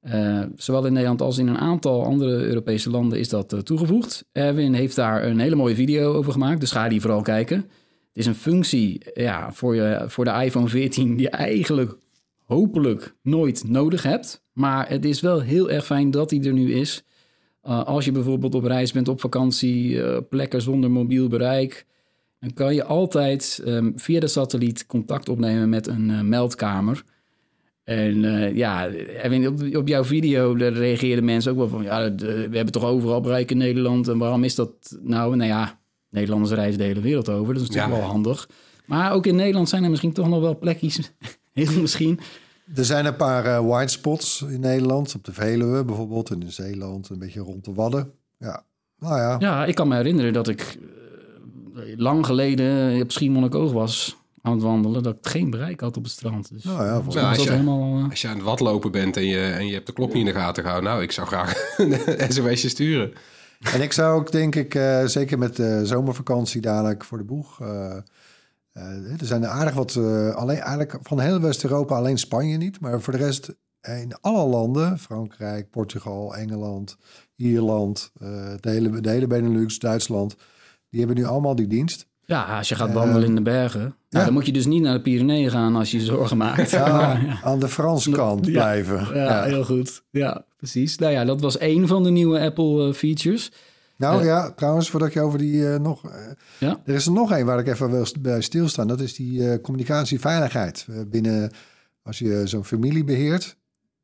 [0.00, 4.24] Eh, zowel in Nederland als in een aantal andere Europese landen is dat eh, toegevoegd.
[4.32, 7.56] Erwin heeft daar een hele mooie video over gemaakt, dus ga die vooral kijken.
[7.56, 7.66] Het
[8.12, 11.96] is een functie ja, voor, je, voor de iPhone 14 die je eigenlijk
[12.44, 14.44] hopelijk nooit nodig hebt.
[14.52, 17.02] Maar het is wel heel erg fijn dat die er nu is.
[17.68, 21.86] Uh, als je bijvoorbeeld op reis bent, op vakantie, uh, plekken zonder mobiel bereik,
[22.40, 27.04] dan kan je altijd um, via de satelliet contact opnemen met een uh, meldkamer.
[27.84, 28.20] En
[28.54, 28.90] ja,
[29.46, 31.82] op, op, jouw video reageerden mensen ook wel van...
[31.82, 34.08] ja, we hebben toch overal bereik in Nederland...
[34.08, 35.36] en waarom is dat nou?
[35.36, 38.00] Nou ja, Nederlanders reizen de hele wereld over, dat is natuurlijk ja.
[38.00, 38.48] wel handig.
[38.86, 41.12] Maar ook in Nederland zijn er misschien toch nog wel plekjes,
[41.52, 42.20] heel misschien...
[42.74, 46.52] Er zijn een paar uh, white spots in Nederland, op de Veluwe bijvoorbeeld, en in
[46.52, 48.12] Zeeland, een beetje rond de Wadden.
[48.38, 48.64] Ja,
[48.98, 49.36] nou ja.
[49.38, 50.78] Ja, ik kan me herinneren dat ik
[51.74, 56.02] uh, lang geleden op Schiermonnikoog was aan het wandelen, dat ik geen bereik had op
[56.02, 56.52] het strand.
[56.52, 58.10] Dus nou ja, nou, als, je, helemaal, uh...
[58.10, 60.32] als je aan het watlopen bent en je, en je hebt de klok niet in
[60.32, 63.12] de gaten gehouden, nou, ik zou graag een sms'je sturen.
[63.72, 67.60] En ik zou ook, denk ik, uh, zeker met de zomervakantie dadelijk voor de boeg...
[68.78, 69.96] Uh, er zijn er aardig wat,
[70.34, 72.80] alleen, eigenlijk van heel West-Europa, alleen Spanje niet.
[72.80, 76.96] Maar voor de rest in alle landen, Frankrijk, Portugal, Engeland,
[77.36, 78.28] Ierland, eh,
[78.60, 80.36] de, hele, de hele Benelux, Duitsland,
[80.90, 82.06] die hebben nu allemaal die dienst.
[82.24, 84.24] Ja, als je gaat wandelen in de bergen, nou, ja.
[84.24, 86.70] dan moet je dus niet naar de Pyreneeën gaan als je je zorgen maakt.
[86.70, 87.40] Ja, Maar, ja.
[87.42, 89.14] Aan de Franse kant blijven.
[89.14, 90.02] Ja, heel goed.
[90.10, 90.98] Ja, precies.
[90.98, 93.52] Nou ja, dat was één van de nieuwe Apple eh, features.
[93.98, 94.24] Nou Eh.
[94.26, 96.10] ja, trouwens, voordat je over die eh, nog...
[96.10, 96.26] eh,
[96.60, 96.80] Ja.
[96.84, 98.88] Er is er nog één waar ik even wil bij stilstaan.
[98.88, 100.86] Dat is die communicatieveiligheid.
[101.06, 101.50] Binnen,
[102.02, 103.56] als je zo'n familie beheert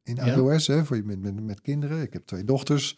[0.03, 0.35] in Ja.
[0.35, 2.03] iOS, hè, voor je met, met, met kinderen.
[2.03, 2.97] Ik heb twee dochters.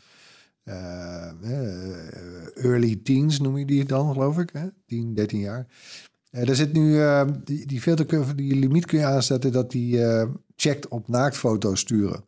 [2.55, 4.51] Early teens noem je die dan, geloof ik.
[4.53, 4.67] Hè?
[4.87, 5.67] 10, 13 jaar.
[6.31, 7.01] Er zit nu,
[7.45, 10.01] die, die filter, kun je- die limiet kun je aanzetten dat die
[10.57, 12.11] checkt op naaktfoto's sturen.
[12.13, 12.25] Daar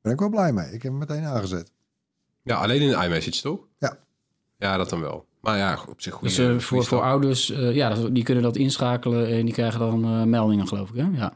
[0.00, 0.66] ben ik wel blij mee.
[0.66, 1.72] Ik heb hem meteen aangezet.
[2.42, 3.60] Ja, alleen in de iMessage, toch?
[3.78, 3.98] Ja.
[4.58, 5.26] Ja, dat dan wel.
[5.40, 6.22] Maar ja, op zich goed.
[6.28, 10.04] Dus eh, voor, voor ouders, eh, ja, die kunnen dat inschakelen en die krijgen dan
[10.04, 10.96] eh, meldingen, geloof ik.
[10.96, 11.08] Hè?
[11.12, 11.32] Ja.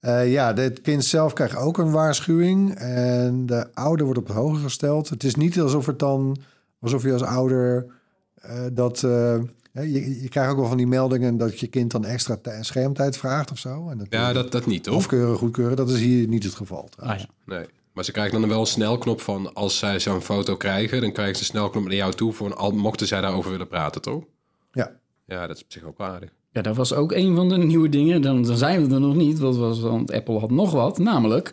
[0.00, 2.74] Eh, ja, het kind zelf krijgt ook een waarschuwing.
[2.74, 5.08] En de ouder wordt op het hoger gesteld.
[5.08, 6.36] Het is niet alsof het dan,
[6.80, 7.86] alsof je als ouder
[8.34, 9.02] eh, dat.
[9.02, 9.38] eh,
[9.72, 12.62] hè, je, je krijgt ook wel van die meldingen dat je kind dan extra tij-
[12.62, 13.88] schermtijd vraagt of zo.
[13.88, 14.94] En dat Ja, dat, dat niet, toch?
[14.96, 15.76] Afkeuren, goedkeuren.
[15.76, 16.88] Dat is hier niet het geval.
[16.98, 17.26] Ah, ja.
[17.44, 17.66] Nee.
[17.92, 19.54] Maar ze krijgen dan wel een snelknop van...
[19.54, 21.00] als zij zo'n foto krijgen...
[21.00, 22.32] dan krijgen ze een snelknop naar jou toe...
[22.32, 24.24] voor al mochten zij daarover willen praten, toch?
[24.72, 24.98] Ja.
[25.26, 26.30] Ja, dat is op zich ook aardig.
[26.52, 28.22] ja, dat was ook een van de nieuwe dingen.
[28.22, 30.98] Dan, dan zijn we er nog niet, want, was, want Apple had nog wat.
[30.98, 31.52] Namelijk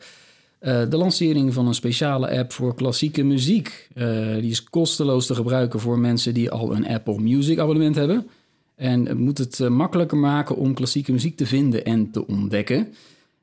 [0.59, 3.89] eh, de lancering van een speciale app voor klassieke muziek.
[3.93, 8.27] Eh, die is kosteloos te gebruiken voor mensen die al een Apple Music abonnement hebben.
[8.75, 12.93] En het moet het eh, makkelijker maken om klassieke muziek te vinden en te ontdekken.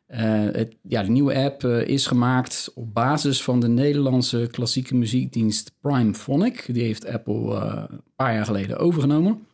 [0.06, 4.94] Eh, het, ja, de nieuwe app eh, is gemaakt op basis van de Nederlandse klassieke
[4.94, 6.64] muziekdienst Primephonic.
[6.66, 9.46] Die heeft Apple eh, een paar jaar geleden overgenomen.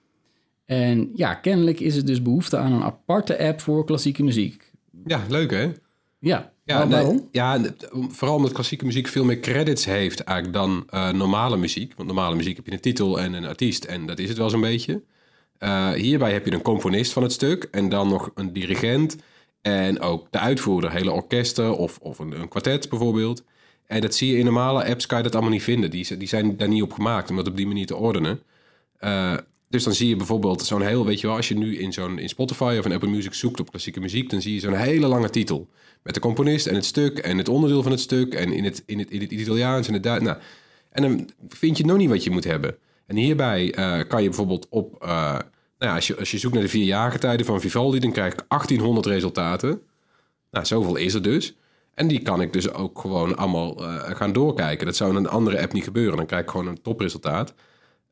[0.65, 4.73] En ja, kennelijk is er dus behoefte aan een aparte app voor klassieke muziek.
[5.05, 5.73] Ja, leuk hè?
[6.19, 7.61] Ja, Ja, nee, ja,
[8.09, 10.87] vooral omdat klassieke muziek veel meer credits heeft eigenlijk dan
[11.17, 11.93] normale muziek.
[11.97, 14.51] Want normale muziek heb je een titel en een artiest en dat is het wel
[14.51, 15.03] zo'n beetje.
[15.95, 19.17] Hierbij heb je een componist van het stuk en dan nog een dirigent
[19.63, 23.45] en ook de uitvoerder, hele orkesten of, of een, een kwartet bijvoorbeeld.
[23.87, 25.91] En dat zie je in normale apps, kan je dat allemaal niet vinden.
[25.91, 28.43] Die, die zijn daar niet op gemaakt om dat op die manier te ordenen.
[28.99, 29.37] Eh,
[29.69, 32.19] dus dan zie je bijvoorbeeld zo'n heel, weet je wel, als je nu in zo'n
[32.19, 35.07] in Spotify of in Apple Music zoekt op klassieke muziek, dan zie je zo'n hele
[35.07, 35.69] lange titel.
[36.03, 38.83] Met de componist en het stuk en het onderdeel van het stuk en in het,
[38.87, 40.25] in het, in het Italiaans en het Duits.
[40.25, 40.39] Nou,
[40.91, 42.77] en dan vind je nog niet wat je moet hebben.
[43.07, 45.39] En hierbij eh, kan je bijvoorbeeld op, eh,
[45.81, 48.33] nou ja, als je, als je zoekt naar de vier jaargetijden van Vivaldi, dan krijg
[48.33, 49.83] ik 1800 resultaten.
[50.51, 51.55] Nou, zoveel is er dus.
[51.95, 54.87] En die kan ik dus ook gewoon allemaal eh, gaan doorkijken.
[54.87, 56.17] Dat zou in een andere app niet gebeuren.
[56.17, 57.55] Dan krijg ik gewoon een topresultaat.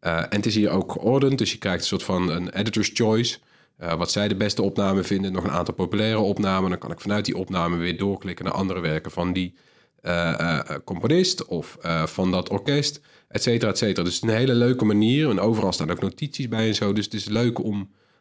[0.01, 2.91] Eh, en het is hier ook geordend, dus je krijgt een soort van een editor's
[2.95, 3.39] choice.
[3.77, 6.71] Eh, wat zij de beste opname vinden, nog een aantal populaire opnamen.
[6.71, 9.55] Dan kan ik vanuit die opname weer doorklikken naar andere werken van die
[10.85, 14.05] componist of van dat orkest, et cetera, et cetera.
[14.05, 15.31] Dus het is een hele leuke manier.
[15.31, 16.93] En overal staan ook notities bij en zo.
[16.93, 17.76] Dus het is leuk om...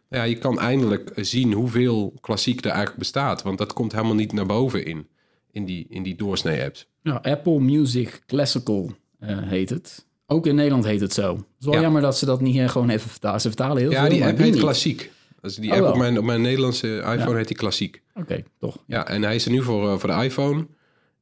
[0.09, 3.41] nou Ja, je kan eindelijk zien hoeveel klassiek er eigenlijk bestaat.
[3.41, 5.07] Want dat komt helemaal niet naar boven in,
[5.51, 6.87] in die, in die doorsnee-apps.
[7.01, 10.05] Ja, Apple Music Classical eh, heet het.
[10.25, 11.35] Ook in Nederland heet het zo.
[11.35, 11.81] Het is wel Ja.
[11.81, 13.41] jammer dat ze dat niet eh, gewoon even vertalen.
[13.41, 14.59] Ze vertalen heel Ja, veel, die maar app heet niet.
[14.61, 15.11] Klassiek.
[15.41, 18.01] Dus die Oh, app op mijn, op mijn Nederlandse iPhone heet die Klassiek.
[18.13, 18.83] Oké, toch.
[18.87, 20.67] Ja, en hij is er nu voor, eh, voor de iPhone.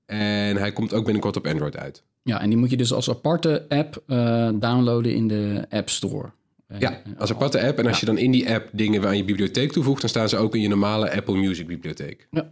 [0.05, 2.03] En hij komt ook binnenkort op Android uit.
[2.27, 6.29] Ja, en die moet je dus als aparte app eh, downloaden in de App Store.
[6.67, 7.79] Eh, Ja, als aparte app.
[7.79, 10.01] En als je dan in die app dingen aan je bibliotheek toevoegt...
[10.01, 12.27] dan staan ze ook in je normale Apple Music bibliotheek.
[12.31, 12.49] Ja.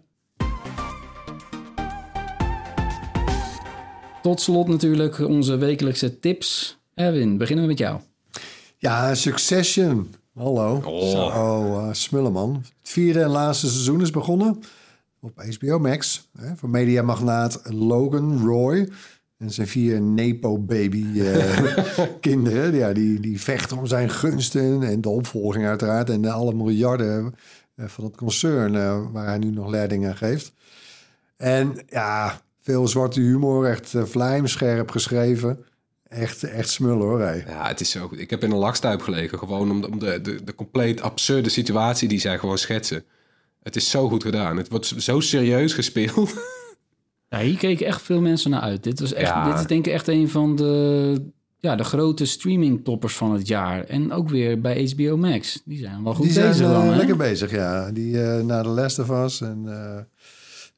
[4.21, 6.77] Tot slot natuurlijk onze wekelijkse tips.
[6.93, 7.99] Erwin, beginnen we met jou.
[8.77, 10.13] Ja, Succession.
[10.33, 10.81] Hallo.
[10.85, 11.09] Oh.
[11.11, 11.29] Zo,
[11.79, 12.53] eh, smulleman.
[12.53, 14.59] Het vierde en laatste seizoen is begonnen
[15.21, 16.29] op HBO Max.
[16.37, 18.89] Hè, van mediamagnaat Logan Roy.
[19.43, 22.75] En zijn vier Nepo-baby-kinderen.
[22.83, 26.09] ja, die, die vechten om zijn gunsten en de opvolging uiteraard.
[26.09, 27.35] En alle miljarden
[27.75, 30.53] eh, van het concern eh, waar hij nu nog leiding aan geeft.
[31.37, 33.65] En ja, veel zwarte humor.
[33.65, 35.65] Echt uh, vlijmscherp geschreven.
[36.07, 37.21] Echt, echt smullen hoor.
[37.21, 37.43] Hey.
[37.47, 38.09] Ja, het is zo.
[38.11, 39.39] Ik heb in een lachstuip gelegen.
[39.39, 43.03] Gewoon om de, om de, de, de compleet absurde situatie die zij gewoon schetsen.
[43.63, 44.57] Het is zo goed gedaan.
[44.57, 46.33] Het wordt zo serieus gespeeld.
[47.33, 48.83] Ja, hier keken echt veel mensen naar uit.
[48.83, 49.49] Dit, was echt, Ja.
[49.51, 51.21] dit is denk ik echt een van de,
[51.59, 53.83] ja, de grote streaming-toppers van het jaar.
[53.83, 55.61] En ook weer bij HBO Max.
[55.65, 57.91] Die zijn wel goed Die zijn bezig dan, eh, lekker bezig, ja.
[57.91, 59.99] Die eh naar de Last of Us en eh,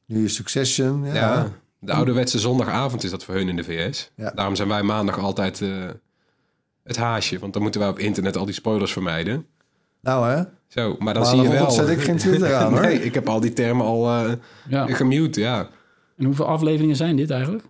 [0.06, 1.06] nu is Succession.
[1.06, 1.14] Ja.
[1.14, 1.52] Ja.
[1.80, 4.12] De ouderwetse zondagavond is dat voor hun in de VS.
[4.16, 4.32] Ja.
[4.36, 5.70] Daarom zijn wij maandag altijd eh,
[6.84, 7.40] het haasje.
[7.40, 9.46] Want dan moeten wij op internet al die spoilers vermijden.
[10.02, 11.72] Nou hè, Zo, maar dan zie je wel...
[11.72, 12.82] Zet ik geen Twitter aan, hoor.
[12.82, 14.32] nee, ik heb al die termen al eh
[14.70, 14.86] Ja.
[14.88, 15.70] gemute, ja.
[16.16, 17.64] En hoeveel afleveringen zijn dit eigenlijk?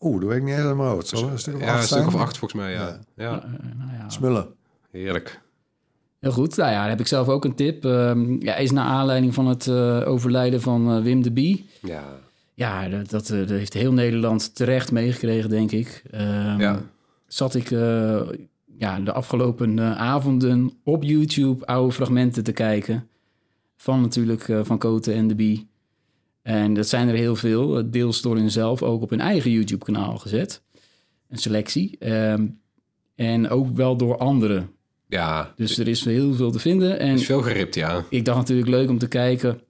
[0.00, 1.08] Oeh, dat weet ik niet mijn hoofd.
[1.08, 2.14] Zal een stuk of Ja, acht een stuk zijn?
[2.14, 2.78] of acht volgens mij, ja.
[2.80, 2.98] Ja.
[3.16, 4.08] Ja, Eh, nou ja.
[4.08, 4.46] Smullen.
[4.90, 5.40] heerlijk.
[6.20, 6.56] Heel goed.
[6.56, 7.84] Nou ja, dan heb ik zelf ook een tip.
[7.84, 11.68] Ehm, ja, is naar aanleiding van het eh, overlijden van eh, Wim de Bie.
[11.82, 12.02] Ja,
[12.54, 16.02] Ja, dat, dat, eh, dat heeft heel Nederland terecht meegekregen, denk ik.
[16.10, 16.80] Ehm, Ja.
[17.26, 18.20] Zat ik eh,
[18.78, 23.08] ja, de afgelopen avonden op YouTube oude fragmenten te kijken.
[23.76, 25.68] Van natuurlijk eh, Van Koten en de Bie.
[26.44, 27.78] En dat zijn er heel veel.
[27.78, 30.62] eh, Deels door hun zelf ook op hun eigen YouTube-kanaal gezet.
[31.28, 31.96] Een selectie.
[31.98, 32.46] Ehm,
[33.14, 34.70] en ook wel door anderen.
[35.08, 35.52] ja.
[35.56, 36.98] Dus er is heel veel te vinden.
[36.98, 38.04] En is veel geript, ja.
[38.10, 39.60] ik dacht natuurlijk leuk om te kijken.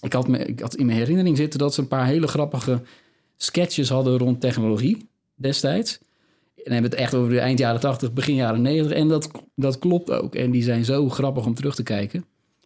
[0.00, 2.82] Ik had, me, ik had in mijn herinnering zitten dat ze een paar hele grappige
[3.36, 5.98] sketches hadden rond technologie destijds.
[6.56, 8.92] En dan hebben we het echt over de eind jaren 80, begin jaren 90.
[8.96, 10.34] En dat, dat klopt ook.
[10.34, 12.24] En die zijn zo grappig om terug te kijken.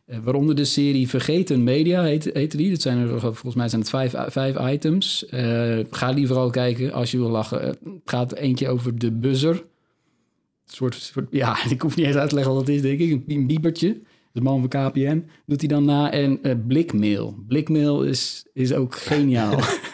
[0.08, 2.70] Eh, waaronder de serie Vergeten Media heet, heette die.
[2.70, 5.26] Dat zijn er, volgens mij zijn het vijf, vijf items.
[5.26, 7.62] Eh, ga die vooral kijken als je wil lachen.
[7.62, 9.54] Eh, Het gaat eentje over de buzzer.
[9.54, 13.10] Een soort, ja, ik hoef niet eens uit te leggen wat het is, denk ik.
[13.10, 13.98] Een, een biebertje.
[14.32, 16.12] De man van KPN doet hij dan na.
[16.12, 17.38] En eh, blikmail.
[17.48, 19.60] Blikmail is, is ook geniaal.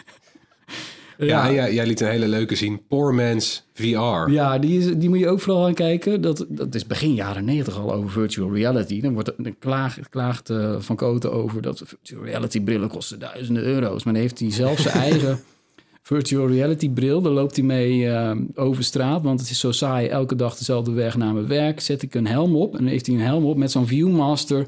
[1.17, 2.81] Ja, ja, jij liet een hele leuke zien.
[2.87, 4.31] Poor Man's VR.
[4.31, 6.21] Ja, die, is, die moet je ook vooral aan kijken.
[6.21, 9.01] Dat, dat is begin jaren negentig al over virtual reality.
[9.01, 13.63] Dan wordt er klaagt, klaagt eh, Van Koten over dat virtual reality brillen kosten duizenden
[13.63, 14.03] euro's.
[14.03, 15.39] Maar dan heeft hij zelf zijn eigen
[16.01, 17.21] virtual reality bril.
[17.21, 20.07] Daar loopt hij mee eh, over straat, want het is zo saai.
[20.07, 21.79] Elke dag dezelfde weg naar mijn werk.
[21.79, 24.67] Zet ik een helm op en dan heeft hij een helm op met zo'n Viewmaster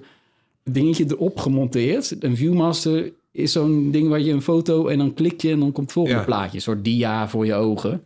[0.64, 2.16] dingetje erop gemonteerd.
[2.20, 5.72] Een Viewmaster is zo'n ding waar je een foto en dan klik je en dan
[5.72, 6.26] komt het volgende Ja.
[6.26, 6.56] plaatje.
[6.56, 8.04] Een soort dia voor je ogen.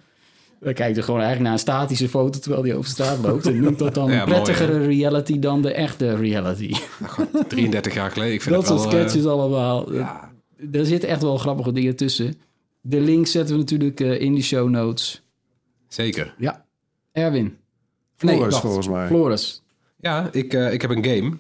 [0.60, 3.48] Dan kijk je gewoon eigenlijk naar een statische foto terwijl die over straat loopt.
[3.48, 6.74] En noemt dat dan Ja, een mooi, prettigere reality dan de echte reality.
[7.48, 8.34] 33 jaar geleden.
[8.34, 9.94] Ik vind dat het soort eh, sketches allemaal.
[9.94, 10.30] ja.
[10.72, 12.34] Er zitten echt wel grappige dingen tussen.
[12.82, 15.22] De link zetten we natuurlijk eh, in de show notes.
[15.88, 16.36] zeker.
[16.38, 16.66] Ja.
[17.12, 17.58] Erwin.
[18.16, 18.60] Floris, wacht.
[18.60, 19.08] volgens mij.
[19.08, 19.64] Floris.
[20.00, 21.38] Ja, ik, eh, ik heb een game.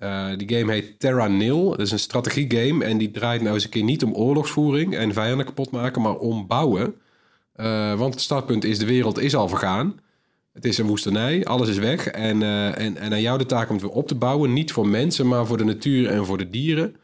[0.00, 1.70] Eh, die game heet Terra Nil.
[1.70, 2.84] Dat is een strategiegame.
[2.84, 6.16] En die draait nou eens een keer niet om oorlogsvoering en vijanden kapot maken, maar
[6.16, 6.94] om bouwen.
[7.52, 10.00] Eh, want het startpunt is, de wereld is al vergaan.
[10.52, 12.06] Het is een woestenij, alles is weg.
[12.06, 14.52] En, eh, en, en aan jou de taak om het weer op te bouwen.
[14.52, 16.96] Niet voor mensen, maar voor de natuur en voor de dieren.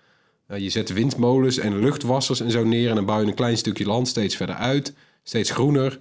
[0.56, 2.88] Je zet windmolens en luchtwassers en zo neer.
[2.88, 4.94] En dan bouw je een klein stukje land steeds verder uit.
[5.22, 5.98] Steeds groener.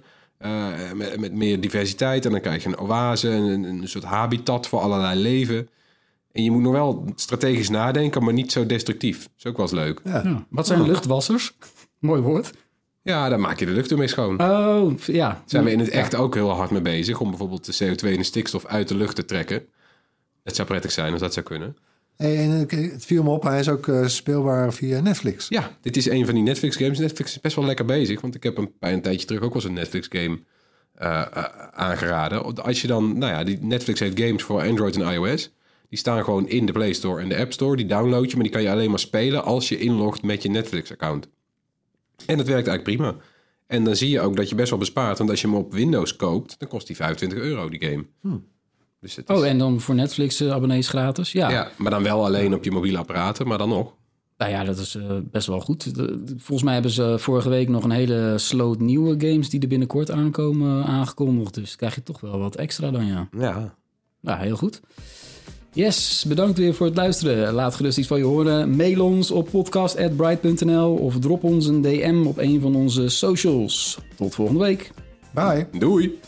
[0.94, 2.24] met, met meer diversiteit.
[2.24, 5.68] En dan krijg je een oase, een soort habitat voor allerlei leven.
[6.36, 9.22] En je moet nog wel strategisch nadenken, maar niet zo destructief.
[9.22, 10.00] Dat is ook wel eens leuk.
[10.04, 10.46] Ja.
[10.50, 11.56] Wat zijn luchtwassers?
[11.98, 12.50] Mooi woord.
[13.02, 14.40] Ja, dan maak je de lucht ermee schoon.
[14.42, 15.28] Oh, ja.
[15.28, 17.20] Daar zijn we in het echt ook heel hard mee bezig.
[17.20, 19.62] Om bijvoorbeeld de CO2 en de stikstof uit de lucht te trekken.
[20.44, 21.76] Het zou prettig zijn als dat zou kunnen.
[22.16, 25.48] Hey, en ik- het viel me op, hij is ook eh, speelbaar via Netflix.
[25.48, 26.98] Ja, dit is een van die Netflix games.
[26.98, 28.20] Netflix is best wel lekker bezig.
[28.20, 30.38] Want ik heb een, bij een tijdje terug ook wel eens een Netflix game
[30.94, 32.62] eh, eh, aangeraden.
[32.64, 35.50] Als je dan, nou ja, die Netflix heeft games voor Android en iOS.
[35.88, 37.76] Die staan gewoon in de Play Store en de App Store.
[37.76, 40.48] Die download je, maar die kan je alleen maar spelen als je inlogt met je
[40.48, 41.28] Netflix account.
[42.26, 43.16] En dat werkt eigenlijk prima.
[43.66, 45.18] En dan zie je ook dat je best wel bespaart.
[45.18, 48.06] Want als je hem op Windows koopt, dan kost die 25 euro, die game.
[49.00, 51.32] Dus het is, Oh, en dan voor Netflix eh, gratis?
[51.32, 51.50] Ja.
[51.50, 53.94] ja, maar dan wel alleen op je mobiele apparaten, maar dan nog.
[54.38, 55.90] Nou ja, dat is eh, best wel goed.
[56.26, 60.10] Volgens mij hebben ze vorige week nog een hele sloot nieuwe games die er binnenkort
[60.10, 61.54] aankomen aangekondigd.
[61.54, 63.28] Dus krijg je toch wel wat extra dan, ja.
[63.38, 63.74] Ja,
[64.20, 64.80] Nou, heel goed.
[65.76, 67.52] Yes, bedankt weer voor het luisteren.
[67.52, 68.76] Laat gerust iets van je horen.
[68.76, 73.98] Mail ons op podcast.bright.nl of drop ons een DM op een van onze socials.
[74.14, 74.90] Tot volgende week.
[75.34, 75.66] Bye.
[75.78, 76.18] doei!